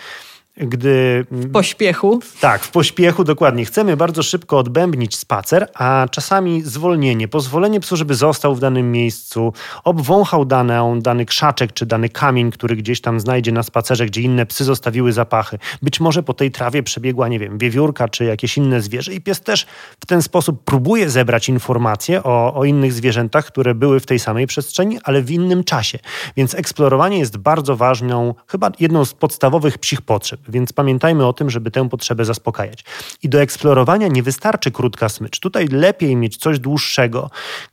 gdy. 0.57 1.25
W 1.31 1.51
pośpiechu. 1.51 2.19
Tak, 2.39 2.63
w 2.63 2.71
pośpiechu, 2.71 3.23
dokładnie. 3.23 3.65
Chcemy 3.65 3.97
bardzo 3.97 4.23
szybko 4.23 4.57
odbębnić 4.57 5.17
spacer, 5.17 5.67
a 5.73 6.07
czasami 6.11 6.61
zwolnienie, 6.61 7.27
pozwolenie 7.27 7.79
psu, 7.79 7.97
żeby 7.97 8.15
został 8.15 8.55
w 8.55 8.59
danym 8.59 8.91
miejscu, 8.91 9.53
obwąchał 9.83 10.45
dane, 10.45 10.99
dany 11.01 11.25
krzaczek 11.25 11.73
czy 11.73 11.85
dany 11.85 12.09
kamień, 12.09 12.51
który 12.51 12.75
gdzieś 12.75 13.01
tam 13.01 13.19
znajdzie 13.19 13.51
na 13.51 13.63
spacerze, 13.63 14.05
gdzie 14.05 14.21
inne 14.21 14.45
psy 14.45 14.63
zostawiły 14.63 15.13
zapachy. 15.13 15.59
Być 15.81 15.99
może 15.99 16.23
po 16.23 16.33
tej 16.33 16.51
trawie 16.51 16.83
przebiegła, 16.83 17.27
nie 17.27 17.39
wiem, 17.39 17.57
wiewiórka 17.57 18.07
czy 18.07 18.25
jakieś 18.25 18.57
inne 18.57 18.81
zwierzę, 18.81 19.13
i 19.13 19.21
pies 19.21 19.41
też 19.41 19.65
w 19.99 20.05
ten 20.05 20.21
sposób 20.21 20.63
próbuje 20.63 21.09
zebrać 21.09 21.49
informacje 21.49 22.23
o, 22.23 22.53
o 22.53 22.65
innych 22.65 22.93
zwierzętach, 22.93 23.45
które 23.45 23.75
były 23.75 23.99
w 23.99 24.05
tej 24.05 24.19
samej 24.19 24.47
przestrzeni, 24.47 24.99
ale 25.03 25.21
w 25.21 25.31
innym 25.31 25.63
czasie. 25.63 25.99
Więc 26.37 26.55
eksplorowanie 26.55 27.19
jest 27.19 27.37
bardzo 27.37 27.75
ważną, 27.75 28.35
chyba 28.47 28.71
jedną 28.79 29.05
z 29.05 29.13
podstawowych 29.13 29.77
psich 29.77 30.01
potrzeb 30.01 30.44
więc 30.49 30.73
pamiętajmy 30.73 31.25
o 31.25 31.34
tym, 31.34 31.49
żeby 31.49 31.71
tę 31.71 31.89
potrzebę 31.89 32.25
zaspokajać. 32.25 32.84
I 33.23 33.29
do 33.29 33.41
eksplorowania 33.41 34.08
nie 34.08 34.23
wystarczy 34.23 34.71
krótka 34.71 35.10
smycz. 35.10 35.39
Tutaj 35.39 35.67
lepiej 35.67 36.15
mieć 36.15 36.38
coś 36.38 36.60
dłuższego, 36.60 37.29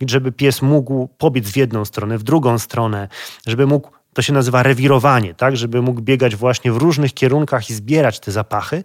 żeby 0.07 0.33
pies 0.33 0.63
mógł 0.63 1.09
pobiec 1.19 1.51
w 1.51 1.57
jedną 1.57 1.85
stronę, 1.85 2.19
w 2.19 2.23
drugą 2.23 2.59
stronę, 2.59 3.09
żeby 3.47 3.67
mógł 3.67 3.91
to 4.13 4.23
się 4.23 4.33
nazywa 4.33 4.63
rewirowanie, 4.63 5.35
tak, 5.35 5.57
żeby 5.57 5.83
mógł 5.83 6.01
biegać 6.01 6.37
właśnie 6.37 6.73
w 6.73 6.77
różnych 6.77 7.15
kierunkach 7.15 7.71
i 7.71 7.75
zbierać 7.75 8.21
te 8.21 8.33
zapachy. 8.33 8.85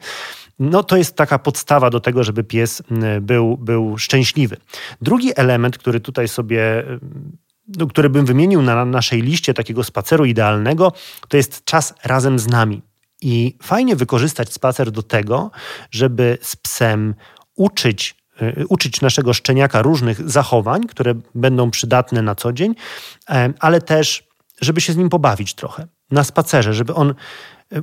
No 0.60 0.84
to 0.84 0.98
jest 0.98 1.16
taka 1.16 1.40
podstawa 1.40 1.90
do 1.90 2.00
tego, 2.00 2.24
żeby 2.24 2.44
pies 2.44 2.84
był, 3.22 3.58
był 3.58 3.98
szczęśliwy. 3.98 4.58
Drugi 5.02 5.32
element, 5.36 5.78
który 5.78 6.00
tutaj 6.00 6.28
sobie 6.28 6.84
no, 7.78 7.88
który 7.88 8.10
bym 8.10 8.26
wymienił 8.26 8.62
na 8.62 8.86
naszej 8.86 9.22
liście 9.22 9.54
takiego 9.54 9.84
spaceru 9.84 10.26
idealnego, 10.26 10.94
to 11.28 11.38
jest 11.38 11.66
czas 11.66 11.94
razem 12.04 12.40
z 12.40 12.48
nami. 12.48 12.82
I 13.22 13.58
fajnie 13.64 13.96
wykorzystać 13.96 14.54
spacer 14.54 14.92
do 14.92 15.04
tego, 15.04 15.52
żeby 15.92 16.38
z 16.42 16.56
psem 16.56 17.16
uczyć 17.56 18.16
y, 18.42 18.68
uczyć 18.70 19.02
naszego 19.02 19.34
szczeniaka 19.34 19.82
różnych 19.82 20.30
zachowań, 20.30 20.88
które 20.88 21.14
będą 21.36 21.72
przydatne 21.72 22.22
na 22.22 22.36
co 22.36 22.54
dzień, 22.54 22.76
ale 23.60 23.82
też, 23.82 24.28
żeby 24.62 24.82
się 24.82 24.94
z 24.94 24.98
nim 24.98 25.10
pobawić 25.10 25.54
trochę 25.54 25.88
na 26.12 26.24
spacerze, 26.24 26.74
żeby 26.74 26.94
on 26.94 27.14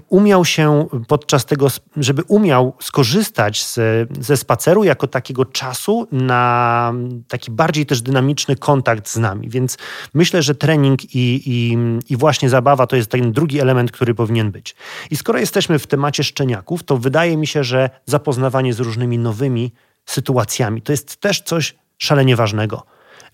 umiał 0.08 0.44
się 0.44 0.86
podczas 1.08 1.46
tego, 1.46 1.66
żeby 1.96 2.22
umiał 2.28 2.74
skorzystać 2.80 3.64
z, 3.64 3.78
ze 4.20 4.36
spaceru 4.36 4.84
jako 4.84 5.06
takiego 5.06 5.44
czasu 5.44 6.08
na 6.12 6.92
taki 7.28 7.50
bardziej 7.50 7.86
też 7.86 8.02
dynamiczny 8.02 8.56
kontakt 8.56 9.08
z 9.08 9.16
nami. 9.16 9.48
Więc 9.48 9.78
myślę, 10.14 10.42
że 10.42 10.54
trening 10.54 11.14
i, 11.14 11.42
i, 11.46 11.76
i 12.08 12.16
właśnie 12.16 12.48
zabawa 12.48 12.86
to 12.86 12.96
jest 12.96 13.10
ten 13.10 13.32
drugi 13.32 13.60
element, 13.60 13.92
który 13.92 14.14
powinien 14.14 14.50
być. 14.50 14.76
I 15.10 15.16
skoro 15.16 15.38
jesteśmy 15.38 15.78
w 15.78 15.86
temacie 15.86 16.24
szczeniaków, 16.24 16.82
to 16.82 16.96
wydaje 16.96 17.36
mi 17.36 17.46
się, 17.46 17.64
że 17.64 17.90
zapoznawanie 18.06 18.74
z 18.74 18.80
różnymi 18.80 19.18
nowymi 19.18 19.72
sytuacjami 20.06 20.82
to 20.82 20.92
jest 20.92 21.16
też 21.16 21.40
coś 21.40 21.74
szalenie 21.98 22.36
ważnego. 22.36 22.82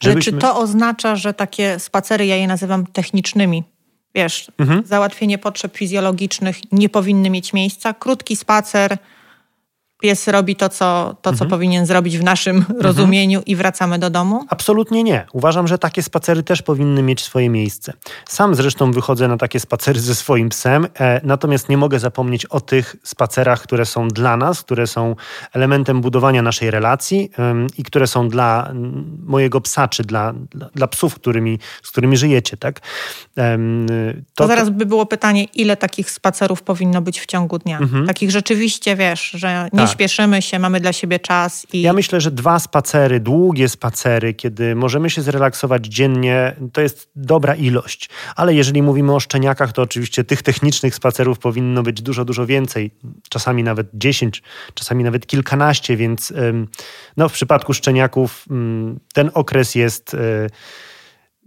Żebyśmy... 0.00 0.32
Ale 0.32 0.40
czy 0.40 0.46
to 0.46 0.60
oznacza, 0.60 1.16
że 1.16 1.34
takie 1.34 1.78
spacery, 1.78 2.26
ja 2.26 2.36
je 2.36 2.46
nazywam 2.46 2.86
technicznymi, 2.86 3.64
Wiesz, 4.14 4.50
mhm. 4.58 4.86
załatwienie 4.86 5.38
potrzeb 5.38 5.76
fizjologicznych 5.76 6.72
nie 6.72 6.88
powinny 6.88 7.30
mieć 7.30 7.52
miejsca. 7.52 7.94
Krótki 7.94 8.36
spacer, 8.36 8.98
pies 10.00 10.28
robi 10.28 10.56
to, 10.56 10.68
co, 10.68 11.16
to, 11.22 11.30
co 11.30 11.30
mhm. 11.30 11.50
powinien 11.50 11.86
zrobić 11.86 12.18
w 12.18 12.22
naszym 12.22 12.56
mhm. 12.56 12.80
rozumieniu 12.80 13.42
i 13.46 13.56
wracamy 13.56 13.98
do 13.98 14.10
domu? 14.10 14.44
Absolutnie 14.48 15.02
nie. 15.02 15.26
Uważam, 15.32 15.68
że 15.68 15.78
takie 15.78 16.02
spacery 16.02 16.42
też 16.42 16.62
powinny 16.62 17.02
mieć 17.02 17.24
swoje 17.24 17.50
miejsce. 17.50 17.92
Sam 18.28 18.54
zresztą 18.54 18.92
wychodzę 18.92 19.28
na 19.28 19.36
takie 19.36 19.60
spacery 19.60 20.00
ze 20.00 20.14
swoim 20.14 20.48
psem, 20.48 20.86
e, 21.00 21.20
natomiast 21.24 21.68
nie 21.68 21.76
mogę 21.76 21.98
zapomnieć 21.98 22.46
o 22.46 22.60
tych 22.60 22.96
spacerach, 23.02 23.62
które 23.62 23.86
są 23.86 24.08
dla 24.08 24.36
nas, 24.36 24.62
które 24.62 24.86
są 24.86 25.16
elementem 25.52 26.00
budowania 26.00 26.42
naszej 26.42 26.70
relacji 26.70 27.30
i 27.78 27.82
które 27.82 28.06
są 28.06 28.28
dla 28.28 28.72
mojego 29.26 29.60
psa, 29.60 29.88
czy 29.88 30.02
dla, 30.02 30.34
dla, 30.74 30.86
psów, 30.86 31.14
którymi, 31.14 31.58
z 31.82 31.90
którymi 31.90 32.16
żyjecie. 32.16 32.56
Tak? 32.56 32.80
To, 33.34 33.42
to 34.34 34.46
zaraz 34.46 34.70
by 34.70 34.86
było 34.86 35.06
pytanie, 35.06 35.44
ile 35.44 35.76
takich 35.76 36.10
spacerów 36.10 36.62
powinno 36.62 37.02
być 37.02 37.20
w 37.20 37.26
ciągu 37.26 37.58
dnia? 37.58 37.78
Mhm. 37.78 38.06
Takich 38.06 38.30
rzeczywiście, 38.30 38.96
wiesz, 38.96 39.30
że 39.30 39.68
nie 39.72 39.78
tak. 39.78 39.89
Śpieszymy 39.92 40.42
się, 40.42 40.59
mamy 40.59 40.81
dla 40.81 40.92
siebie 40.92 41.18
czas. 41.18 41.66
I... 41.72 41.83
Ja 41.83 41.92
myślę, 41.92 42.20
że 42.20 42.31
dwa 42.31 42.59
spacery, 42.59 43.20
długie 43.20 43.68
spacery, 43.68 44.35
kiedy 44.35 44.74
możemy 44.74 45.11
się 45.11 45.22
zrelaksować 45.22 45.87
dziennie, 45.87 46.57
to 46.72 46.81
jest 46.81 47.11
dobra 47.16 47.55
ilość. 47.55 48.09
Ale 48.37 48.55
jeżeli 48.55 48.83
mówimy 48.83 49.14
o 49.14 49.20
szczeniakach, 49.20 49.72
to 49.72 49.83
oczywiście 49.83 50.24
tych 50.24 50.42
technicznych 50.42 50.94
spacerów 50.94 51.38
powinno 51.38 51.83
być 51.83 52.03
dużo, 52.03 52.24
dużo 52.24 52.46
więcej. 52.46 52.90
Czasami 53.29 53.62
nawet 53.62 53.87
10, 53.94 54.42
czasami 54.74 55.05
nawet 55.05 55.26
kilkanaście, 55.26 55.96
więc 55.96 56.33
no, 57.16 57.29
w 57.29 57.33
przypadku 57.33 57.74
szczeniaków 57.74 58.44
mm, 58.50 59.00
ten 59.14 59.31
okres 59.35 59.74
jest 59.74 60.14
e, 60.14 60.46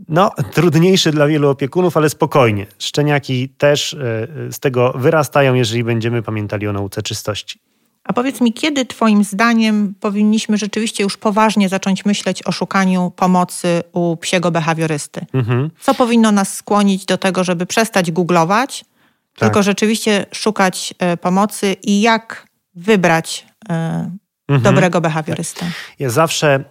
no, 0.07 0.31
trudniejszy 0.51 1.11
dla 1.11 1.27
wielu 1.27 1.49
opiekunów, 1.49 1.97
ale 1.97 2.09
spokojnie. 2.09 2.65
Szczeniaki 2.79 3.49
też 3.49 3.93
e, 3.93 4.27
z 4.51 4.59
tego 4.59 4.93
wyrastają, 4.95 5.53
jeżeli 5.53 5.83
będziemy 5.83 6.21
pamiętali 6.21 6.67
o 6.67 6.73
nauce 6.73 7.01
czystości. 7.01 7.59
A 8.03 8.13
powiedz 8.13 8.41
mi, 8.41 8.53
kiedy 8.53 8.85
Twoim 8.85 9.23
zdaniem 9.23 9.93
powinniśmy 9.99 10.57
rzeczywiście 10.57 11.03
już 11.03 11.17
poważnie 11.17 11.69
zacząć 11.69 12.05
myśleć 12.05 12.47
o 12.47 12.51
szukaniu 12.51 13.11
pomocy 13.15 13.83
u 13.91 14.17
psiego 14.17 14.51
behawiorysty? 14.51 15.25
Mhm. 15.33 15.69
Co 15.81 15.93
powinno 15.93 16.31
nas 16.31 16.55
skłonić 16.55 17.05
do 17.05 17.17
tego, 17.17 17.43
żeby 17.43 17.65
przestać 17.65 18.11
googlować, 18.11 18.79
tak. 18.79 19.39
tylko 19.39 19.63
rzeczywiście 19.63 20.25
szukać 20.31 20.93
e, 20.99 21.17
pomocy 21.17 21.75
i 21.83 22.01
jak 22.01 22.47
wybrać 22.75 23.45
e, 23.69 24.11
mhm. 24.47 24.61
dobrego 24.63 25.01
behawiorystę? 25.01 25.65
Ja 25.99 26.09
zawsze 26.09 26.47
e, 26.55 26.63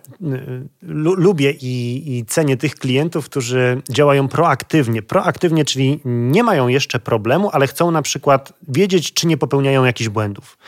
lubię 1.17 1.51
i, 1.51 2.03
i 2.17 2.25
cenię 2.25 2.57
tych 2.57 2.75
klientów, 2.75 3.25
którzy 3.25 3.83
działają 3.91 4.29
proaktywnie. 4.29 5.03
Proaktywnie, 5.03 5.65
czyli 5.65 6.01
nie 6.05 6.43
mają 6.43 6.69
jeszcze 6.69 7.01
problemu, 7.01 7.51
ale 7.53 7.67
chcą 7.67 7.91
na 7.91 8.03
przykład 8.03 8.53
wiedzieć, 8.69 9.13
czy 9.13 9.27
nie 9.27 9.37
popełniają 9.37 9.85
jakichś 9.85 10.09
błędów 10.09 10.59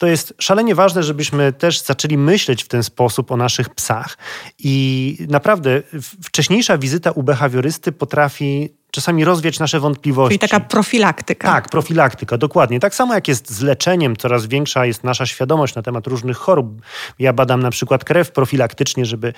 to 0.00 0.06
jest 0.06 0.34
szalenie 0.38 0.74
ważne, 0.74 1.02
żebyśmy 1.02 1.52
też 1.52 1.80
zaczęli 1.80 2.18
myśleć 2.18 2.64
w 2.64 2.68
ten 2.68 2.82
sposób 2.82 3.32
o 3.32 3.36
naszych 3.36 3.70
psach. 3.70 4.18
I 4.58 5.26
naprawdę 5.28 5.82
wcześniejsza 6.24 6.78
wizyta 6.78 7.10
u 7.10 7.22
behawiorysty 7.22 7.92
potrafi 7.92 8.70
czasami 8.90 9.24
rozwiać 9.24 9.58
nasze 9.58 9.80
wątpliwości. 9.80 10.38
Czyli 10.38 10.50
taka 10.50 10.60
profilaktyka. 10.60 11.48
Tak, 11.48 11.68
profilaktyka, 11.68 12.38
dokładnie. 12.38 12.80
Tak 12.80 12.94
samo 12.94 13.14
jak 13.14 13.28
jest 13.28 13.50
z 13.50 13.62
leczeniem, 13.62 14.16
coraz 14.16 14.46
większa 14.46 14.86
jest 14.86 15.04
nasza 15.04 15.26
świadomość 15.26 15.74
na 15.74 15.82
temat 15.82 16.06
różnych 16.06 16.36
chorób. 16.36 16.82
Ja 17.18 17.32
badam 17.32 17.62
na 17.62 17.70
przykład 17.70 18.04
krew 18.04 18.32
profilaktycznie, 18.32 19.04
żeby 19.04 19.32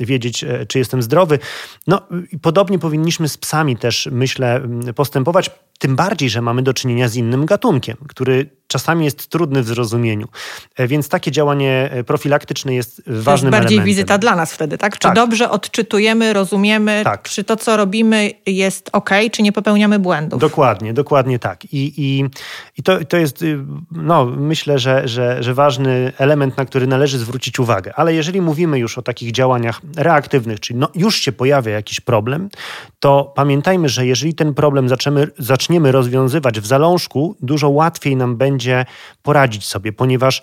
wiedzieć, 0.00 0.44
e, 0.44 0.66
czy 0.66 0.78
jestem 0.78 1.02
zdrowy. 1.02 1.38
No 1.86 2.02
i 2.32 2.38
podobnie 2.38 2.78
powinniśmy 2.78 3.28
z 3.28 3.38
psami 3.38 3.76
też, 3.76 4.08
myślę, 4.12 4.60
postępować. 4.94 5.50
Tym 5.80 5.96
bardziej, 5.96 6.30
że 6.30 6.42
mamy 6.42 6.62
do 6.62 6.74
czynienia 6.74 7.08
z 7.08 7.16
innym 7.16 7.46
gatunkiem, 7.46 7.96
który 8.08 8.50
czasami 8.70 9.04
jest 9.04 9.28
trudny 9.28 9.62
w 9.62 9.66
zrozumieniu. 9.66 10.28
E, 10.76 10.86
więc 10.86 11.08
takie 11.08 11.30
działanie 11.30 11.88
e, 11.92 12.04
profilaktyczne 12.04 12.74
jest 12.74 13.02
ważnym 13.06 13.52
jest 13.52 13.60
bardziej 13.60 13.78
elementem. 13.78 13.84
wizyta 13.84 14.18
dla 14.18 14.36
nas 14.36 14.52
wtedy, 14.52 14.78
tak? 14.78 14.92
Czy 14.92 15.00
tak. 15.00 15.14
dobrze 15.14 15.50
odczytujemy, 15.50 16.32
rozumiemy, 16.32 17.00
tak. 17.04 17.22
czy 17.22 17.44
to, 17.44 17.56
co 17.56 17.76
robimy 17.76 18.30
jest 18.46 18.90
ok, 18.92 19.10
czy 19.32 19.42
nie 19.42 19.52
popełniamy 19.52 19.98
błędów? 19.98 20.40
Dokładnie, 20.40 20.94
dokładnie 20.94 21.38
tak. 21.38 21.64
I, 21.64 21.92
i, 21.96 22.24
i 22.78 22.82
to, 22.82 23.04
to 23.04 23.16
jest, 23.16 23.42
y, 23.42 23.58
no, 23.92 24.24
myślę, 24.24 24.78
że, 24.78 25.08
że, 25.08 25.42
że 25.42 25.54
ważny 25.54 26.12
element, 26.18 26.56
na 26.56 26.64
który 26.64 26.86
należy 26.86 27.18
zwrócić 27.18 27.58
uwagę. 27.58 27.92
Ale 27.96 28.14
jeżeli 28.14 28.40
mówimy 28.40 28.78
już 28.78 28.98
o 28.98 29.02
takich 29.02 29.32
działaniach 29.32 29.80
reaktywnych, 29.96 30.60
czyli 30.60 30.78
no, 30.78 30.88
już 30.94 31.20
się 31.20 31.32
pojawia 31.32 31.72
jakiś 31.72 32.00
problem, 32.00 32.48
to 33.00 33.32
pamiętajmy, 33.36 33.88
że 33.88 34.06
jeżeli 34.06 34.34
ten 34.34 34.54
problem 34.54 34.88
zaczniemy, 34.88 35.28
zaczniemy 35.38 35.69
rozwiązywać 35.78 36.60
w 36.60 36.66
zalążku, 36.66 37.36
dużo 37.40 37.68
łatwiej 37.68 38.16
nam 38.16 38.36
będzie 38.36 38.60
będzie 38.60 38.84
poradzić 39.22 39.66
sobie, 39.66 39.92
ponieważ 39.92 40.42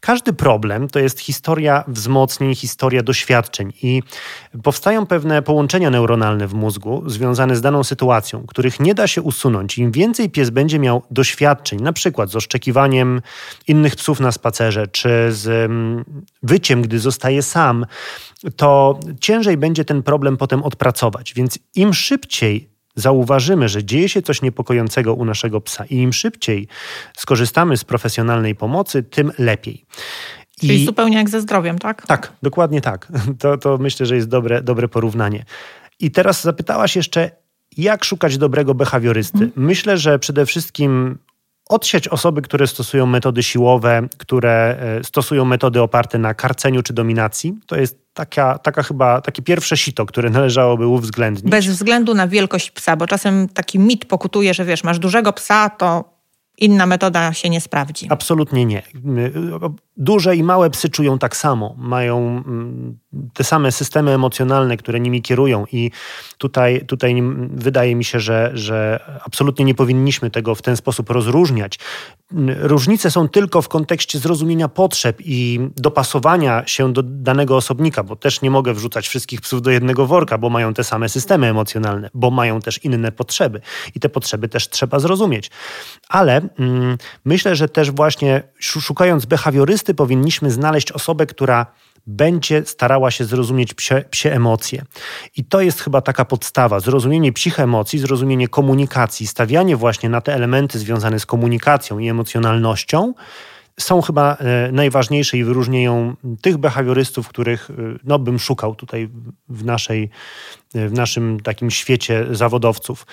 każdy 0.00 0.32
problem 0.32 0.88
to 0.88 0.98
jest 0.98 1.20
historia 1.20 1.84
wzmocnień, 1.88 2.54
historia 2.54 3.02
doświadczeń 3.02 3.72
i 3.82 4.02
powstają 4.62 5.06
pewne 5.06 5.42
połączenia 5.42 5.90
neuronalne 5.90 6.48
w 6.48 6.54
mózgu 6.54 7.02
związane 7.06 7.56
z 7.56 7.60
daną 7.60 7.84
sytuacją, 7.84 8.44
których 8.46 8.80
nie 8.80 8.94
da 8.94 9.06
się 9.06 9.22
usunąć. 9.22 9.78
Im 9.78 9.92
więcej 9.92 10.30
pies 10.30 10.50
będzie 10.50 10.78
miał 10.78 11.02
doświadczeń, 11.10 11.80
na 11.80 11.92
przykład 11.92 12.30
z 12.30 12.36
oszczekiwaniem 12.36 13.22
innych 13.68 13.96
psów 13.96 14.20
na 14.20 14.32
spacerze, 14.32 14.86
czy 14.86 15.32
z 15.32 15.46
mm, 15.48 16.04
wyciem, 16.42 16.82
gdy 16.82 16.98
zostaje 16.98 17.42
sam, 17.42 17.86
to 18.56 19.00
ciężej 19.20 19.56
będzie 19.56 19.84
ten 19.84 20.02
problem 20.02 20.36
potem 20.36 20.62
odpracować. 20.62 21.34
Więc 21.34 21.58
im 21.74 21.94
szybciej 21.94 22.77
zauważymy, 22.98 23.68
że 23.68 23.84
dzieje 23.84 24.08
się 24.08 24.22
coś 24.22 24.42
niepokojącego 24.42 25.14
u 25.14 25.24
naszego 25.24 25.60
psa 25.60 25.84
i 25.84 25.96
im 25.96 26.12
szybciej 26.12 26.68
skorzystamy 27.16 27.76
z 27.76 27.84
profesjonalnej 27.84 28.54
pomocy, 28.54 29.02
tym 29.02 29.32
lepiej. 29.38 29.84
Czyli 30.60 30.82
I... 30.82 30.86
zupełnie 30.86 31.16
jak 31.16 31.30
ze 31.30 31.40
zdrowiem, 31.40 31.78
tak? 31.78 32.06
Tak, 32.06 32.32
dokładnie 32.42 32.80
tak. 32.80 33.08
To, 33.40 33.58
to 33.58 33.78
myślę, 33.78 34.06
że 34.06 34.16
jest 34.16 34.28
dobre, 34.28 34.62
dobre 34.62 34.88
porównanie. 34.88 35.44
I 36.00 36.10
teraz 36.10 36.42
zapytałaś 36.42 36.96
jeszcze, 36.96 37.30
jak 37.76 38.04
szukać 38.04 38.38
dobrego 38.38 38.74
behawiorysty? 38.74 39.38
Hmm. 39.38 39.52
Myślę, 39.56 39.98
że 39.98 40.18
przede 40.18 40.46
wszystkim 40.46 41.18
odsiać 41.68 42.08
osoby, 42.08 42.42
które 42.42 42.66
stosują 42.66 43.06
metody 43.06 43.42
siłowe, 43.42 44.08
które 44.18 44.76
e, 44.80 45.04
stosują 45.04 45.44
metody 45.44 45.80
oparte 45.80 46.18
na 46.18 46.34
karceniu 46.34 46.82
czy 46.82 46.92
dominacji. 46.92 47.54
To 47.66 47.76
jest 47.76 47.98
taka, 48.14 48.58
taka 48.58 48.82
chyba 48.82 49.20
takie 49.20 49.42
pierwsze 49.42 49.76
sito, 49.76 50.06
które 50.06 50.30
należałoby 50.30 50.86
uwzględnić. 50.86 51.50
Bez 51.50 51.66
względu 51.66 52.14
na 52.14 52.28
wielkość 52.28 52.70
psa, 52.70 52.96
bo 52.96 53.06
czasem 53.06 53.48
taki 53.48 53.78
mit 53.78 54.04
pokutuje, 54.04 54.54
że 54.54 54.64
wiesz, 54.64 54.84
masz 54.84 54.98
dużego 54.98 55.32
psa, 55.32 55.70
to 55.70 56.17
inna 56.58 56.86
metoda 56.86 57.32
się 57.32 57.50
nie 57.50 57.60
sprawdzi. 57.60 58.06
Absolutnie 58.10 58.64
nie. 58.64 58.82
Duże 59.96 60.36
i 60.36 60.42
małe 60.42 60.70
psy 60.70 60.88
czują 60.88 61.18
tak 61.18 61.36
samo, 61.36 61.74
mają 61.78 62.18
mm, 62.18 62.98
te 63.34 63.44
same 63.44 63.72
systemy 63.72 64.10
emocjonalne, 64.10 64.76
które 64.76 65.00
nimi 65.00 65.22
kierują 65.22 65.64
i 65.72 65.90
tutaj, 66.38 66.86
tutaj 66.86 67.22
wydaje 67.50 67.96
mi 67.96 68.04
się, 68.04 68.20
że, 68.20 68.50
że 68.54 69.00
absolutnie 69.24 69.64
nie 69.64 69.74
powinniśmy 69.74 70.30
tego 70.30 70.54
w 70.54 70.62
ten 70.62 70.76
sposób 70.76 71.10
rozróżniać. 71.10 71.78
Różnice 72.60 73.10
są 73.10 73.28
tylko 73.28 73.62
w 73.62 73.68
kontekście 73.68 74.18
zrozumienia 74.18 74.68
potrzeb 74.68 75.16
i 75.20 75.60
dopasowania 75.76 76.66
się 76.66 76.92
do 76.92 77.02
danego 77.02 77.56
osobnika, 77.56 78.02
bo 78.02 78.16
też 78.16 78.42
nie 78.42 78.50
mogę 78.50 78.74
wrzucać 78.74 79.08
wszystkich 79.08 79.40
psów 79.40 79.62
do 79.62 79.70
jednego 79.70 80.06
worka, 80.06 80.38
bo 80.38 80.50
mają 80.50 80.74
te 80.74 80.84
same 80.84 81.08
systemy 81.08 81.46
emocjonalne, 81.46 82.10
bo 82.14 82.30
mają 82.30 82.60
też 82.60 82.84
inne 82.84 83.12
potrzeby 83.12 83.60
i 83.94 84.00
te 84.00 84.08
potrzeby 84.08 84.48
też 84.48 84.68
trzeba 84.68 84.98
zrozumieć. 84.98 85.50
Ale 86.08 86.40
mm, 86.58 86.98
myślę, 87.24 87.56
że 87.56 87.68
też 87.68 87.90
właśnie 87.90 88.42
szukając 88.58 89.26
behawiorysty 89.26 89.94
powinniśmy 89.94 90.50
znaleźć 90.50 90.92
osobę, 90.92 91.26
która 91.26 91.66
będzie 92.08 92.62
starała 92.66 93.10
się 93.10 93.24
zrozumieć 93.24 93.74
psie, 93.74 94.04
psie, 94.10 94.32
emocje. 94.32 94.84
I 95.36 95.44
to 95.44 95.60
jest 95.60 95.80
chyba 95.80 96.00
taka 96.00 96.24
podstawa. 96.24 96.80
Zrozumienie 96.80 97.32
psich 97.32 97.60
emocji, 97.60 97.98
zrozumienie 97.98 98.48
komunikacji, 98.48 99.26
stawianie 99.26 99.76
właśnie 99.76 100.08
na 100.08 100.20
te 100.20 100.34
elementy 100.34 100.78
związane 100.78 101.20
z 101.20 101.26
komunikacją 101.26 101.98
i 101.98 102.08
emocjonalnością 102.08 103.14
są 103.80 104.02
chyba 104.02 104.34
e, 104.34 104.72
najważniejsze 104.72 105.38
i 105.38 105.44
wyróżniają 105.44 106.16
tych 106.42 106.56
behawiorystów, 106.56 107.28
których 107.28 107.70
e, 107.70 107.74
no, 108.04 108.18
bym 108.18 108.38
szukał 108.38 108.74
tutaj 108.74 109.08
w, 109.48 109.64
naszej, 109.64 110.10
e, 110.74 110.88
w 110.88 110.92
naszym 110.92 111.40
takim 111.40 111.70
świecie 111.70 112.26
zawodowców. 112.30 113.06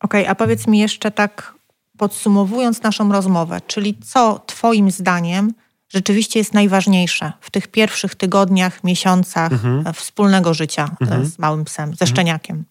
Okej, 0.00 0.22
okay, 0.22 0.30
a 0.30 0.34
powiedz 0.34 0.66
mi 0.66 0.78
jeszcze 0.78 1.10
tak 1.10 1.54
podsumowując 1.98 2.82
naszą 2.82 3.12
rozmowę, 3.12 3.60
czyli 3.66 3.98
co 3.98 4.40
Twoim 4.46 4.90
zdaniem 4.90 5.52
rzeczywiście 5.88 6.38
jest 6.38 6.54
najważniejsze 6.54 7.32
w 7.40 7.50
tych 7.50 7.68
pierwszych 7.68 8.14
tygodniach, 8.14 8.84
miesiącach 8.84 9.52
mhm. 9.52 9.94
wspólnego 9.94 10.54
życia 10.54 10.90
mhm. 11.00 11.26
z 11.26 11.38
małym 11.38 11.64
psem, 11.64 11.86
ze 11.86 11.92
mhm. 11.92 12.08
szczeniakiem? 12.10 12.64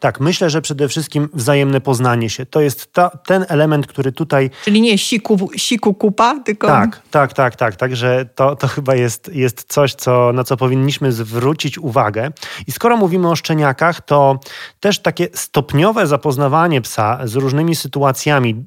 Tak, 0.00 0.20
myślę, 0.20 0.50
że 0.50 0.62
przede 0.62 0.88
wszystkim 0.88 1.28
wzajemne 1.34 1.80
poznanie 1.80 2.30
się. 2.30 2.46
To 2.46 2.60
jest 2.60 2.92
ta, 2.92 3.10
ten 3.10 3.46
element, 3.48 3.86
który 3.86 4.12
tutaj. 4.12 4.50
Czyli 4.64 4.80
nie 4.80 4.98
siku, 4.98 5.50
siku 5.56 5.94
kupa, 5.94 6.40
tylko. 6.44 6.66
Tak, 6.66 7.02
tak, 7.10 7.32
tak, 7.32 7.56
tak. 7.56 7.76
Także 7.76 8.28
to, 8.34 8.56
to 8.56 8.68
chyba 8.68 8.94
jest, 8.94 9.30
jest 9.34 9.64
coś, 9.68 9.94
co, 9.94 10.32
na 10.32 10.44
co 10.44 10.56
powinniśmy 10.56 11.12
zwrócić 11.12 11.78
uwagę. 11.78 12.30
I 12.66 12.72
skoro 12.72 12.96
mówimy 12.96 13.28
o 13.28 13.36
szczeniakach, 13.36 14.00
to 14.00 14.40
też 14.80 14.98
takie 14.98 15.28
stopniowe 15.34 16.06
zapoznawanie 16.06 16.80
psa 16.80 17.20
z 17.24 17.34
różnymi 17.34 17.76
sytuacjami 17.76 18.64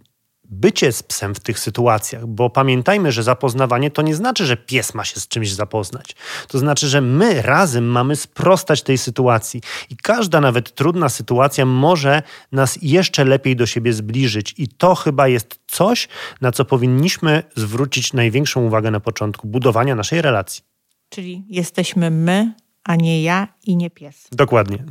bycie 0.51 0.91
z 0.91 1.03
psem 1.03 1.35
w 1.35 1.39
tych 1.39 1.59
sytuacjach, 1.59 2.27
bo 2.27 2.49
pamiętajmy, 2.49 3.11
że 3.11 3.23
zapoznawanie 3.23 3.91
to 3.91 4.01
nie 4.01 4.15
znaczy, 4.15 4.45
że 4.45 4.57
pies 4.57 4.93
ma 4.93 5.05
się 5.05 5.19
z 5.19 5.27
czymś 5.27 5.53
zapoznać. 5.53 6.15
To 6.47 6.59
znaczy, 6.59 6.87
że 6.87 7.01
my 7.01 7.41
razem 7.41 7.85
mamy 7.85 8.15
sprostać 8.15 8.81
tej 8.81 8.97
sytuacji 8.97 9.61
i 9.89 9.97
każda 9.97 10.41
nawet 10.41 10.75
trudna 10.75 11.09
sytuacja 11.09 11.65
może 11.65 12.23
nas 12.51 12.79
jeszcze 12.81 13.25
lepiej 13.25 13.55
do 13.55 13.65
siebie 13.65 13.93
zbliżyć 13.93 14.55
i 14.57 14.67
to 14.67 14.95
chyba 14.95 15.27
jest 15.27 15.59
coś, 15.67 16.07
na 16.41 16.51
co 16.51 16.65
powinniśmy 16.65 17.43
zwrócić 17.55 18.13
największą 18.13 18.61
uwagę 18.61 18.91
na 18.91 18.99
początku 18.99 19.47
budowania 19.47 19.95
naszej 19.95 20.21
relacji. 20.21 20.63
Czyli 21.09 21.45
jesteśmy 21.49 22.11
my, 22.11 22.53
a 22.83 22.95
nie 22.95 23.23
ja 23.23 23.47
i 23.63 23.75
nie 23.75 23.89
pies. 23.89 24.27
Dokładnie. 24.31 24.83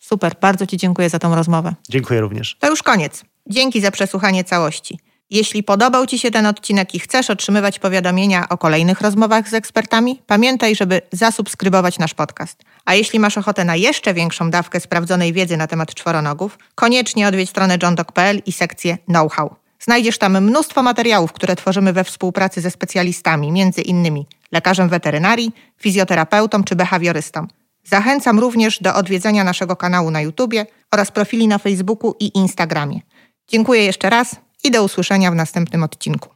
Super, 0.00 0.32
bardzo 0.40 0.66
Ci 0.66 0.76
dziękuję 0.76 1.10
za 1.10 1.18
tą 1.18 1.34
rozmowę. 1.34 1.74
Dziękuję 1.88 2.20
również. 2.20 2.56
To 2.60 2.70
już 2.70 2.82
koniec. 2.82 3.24
Dzięki 3.46 3.80
za 3.80 3.90
przesłuchanie 3.90 4.44
całości. 4.44 4.98
Jeśli 5.30 5.62
podobał 5.62 6.06
Ci 6.06 6.18
się 6.18 6.30
ten 6.30 6.46
odcinek 6.46 6.94
i 6.94 6.98
chcesz 6.98 7.30
otrzymywać 7.30 7.78
powiadomienia 7.78 8.48
o 8.48 8.58
kolejnych 8.58 9.00
rozmowach 9.00 9.48
z 9.48 9.54
ekspertami, 9.54 10.22
pamiętaj, 10.26 10.76
żeby 10.76 11.00
zasubskrybować 11.12 11.98
nasz 11.98 12.14
podcast. 12.14 12.62
A 12.84 12.94
jeśli 12.94 13.18
masz 13.18 13.38
ochotę 13.38 13.64
na 13.64 13.76
jeszcze 13.76 14.14
większą 14.14 14.50
dawkę 14.50 14.80
sprawdzonej 14.80 15.32
wiedzy 15.32 15.56
na 15.56 15.66
temat 15.66 15.94
czworonogów, 15.94 16.58
koniecznie 16.74 17.28
odwiedź 17.28 17.50
stronę 17.50 17.78
johndog.pl 17.82 18.42
i 18.46 18.52
sekcję 18.52 18.98
know-how. 19.06 19.56
Znajdziesz 19.80 20.18
tam 20.18 20.44
mnóstwo 20.44 20.82
materiałów, 20.82 21.32
które 21.32 21.56
tworzymy 21.56 21.92
we 21.92 22.04
współpracy 22.04 22.60
ze 22.60 22.70
specjalistami, 22.70 23.52
między 23.52 23.82
innymi 23.82 24.26
lekarzem 24.52 24.88
weterynarii, 24.88 25.52
fizjoterapeutą 25.78 26.64
czy 26.64 26.76
behawiorystą. 26.76 27.46
Zachęcam 27.84 28.38
również 28.38 28.82
do 28.82 28.94
odwiedzenia 28.94 29.44
naszego 29.44 29.76
kanału 29.76 30.10
na 30.10 30.20
YouTube 30.20 30.54
oraz 30.90 31.10
profili 31.10 31.48
na 31.48 31.58
Facebooku 31.58 32.14
i 32.20 32.38
Instagramie. 32.38 33.00
Dziękuję 33.48 33.84
jeszcze 33.84 34.10
raz 34.10 34.36
i 34.64 34.70
do 34.70 34.84
usłyszenia 34.84 35.30
w 35.30 35.34
następnym 35.34 35.82
odcinku. 35.82 36.33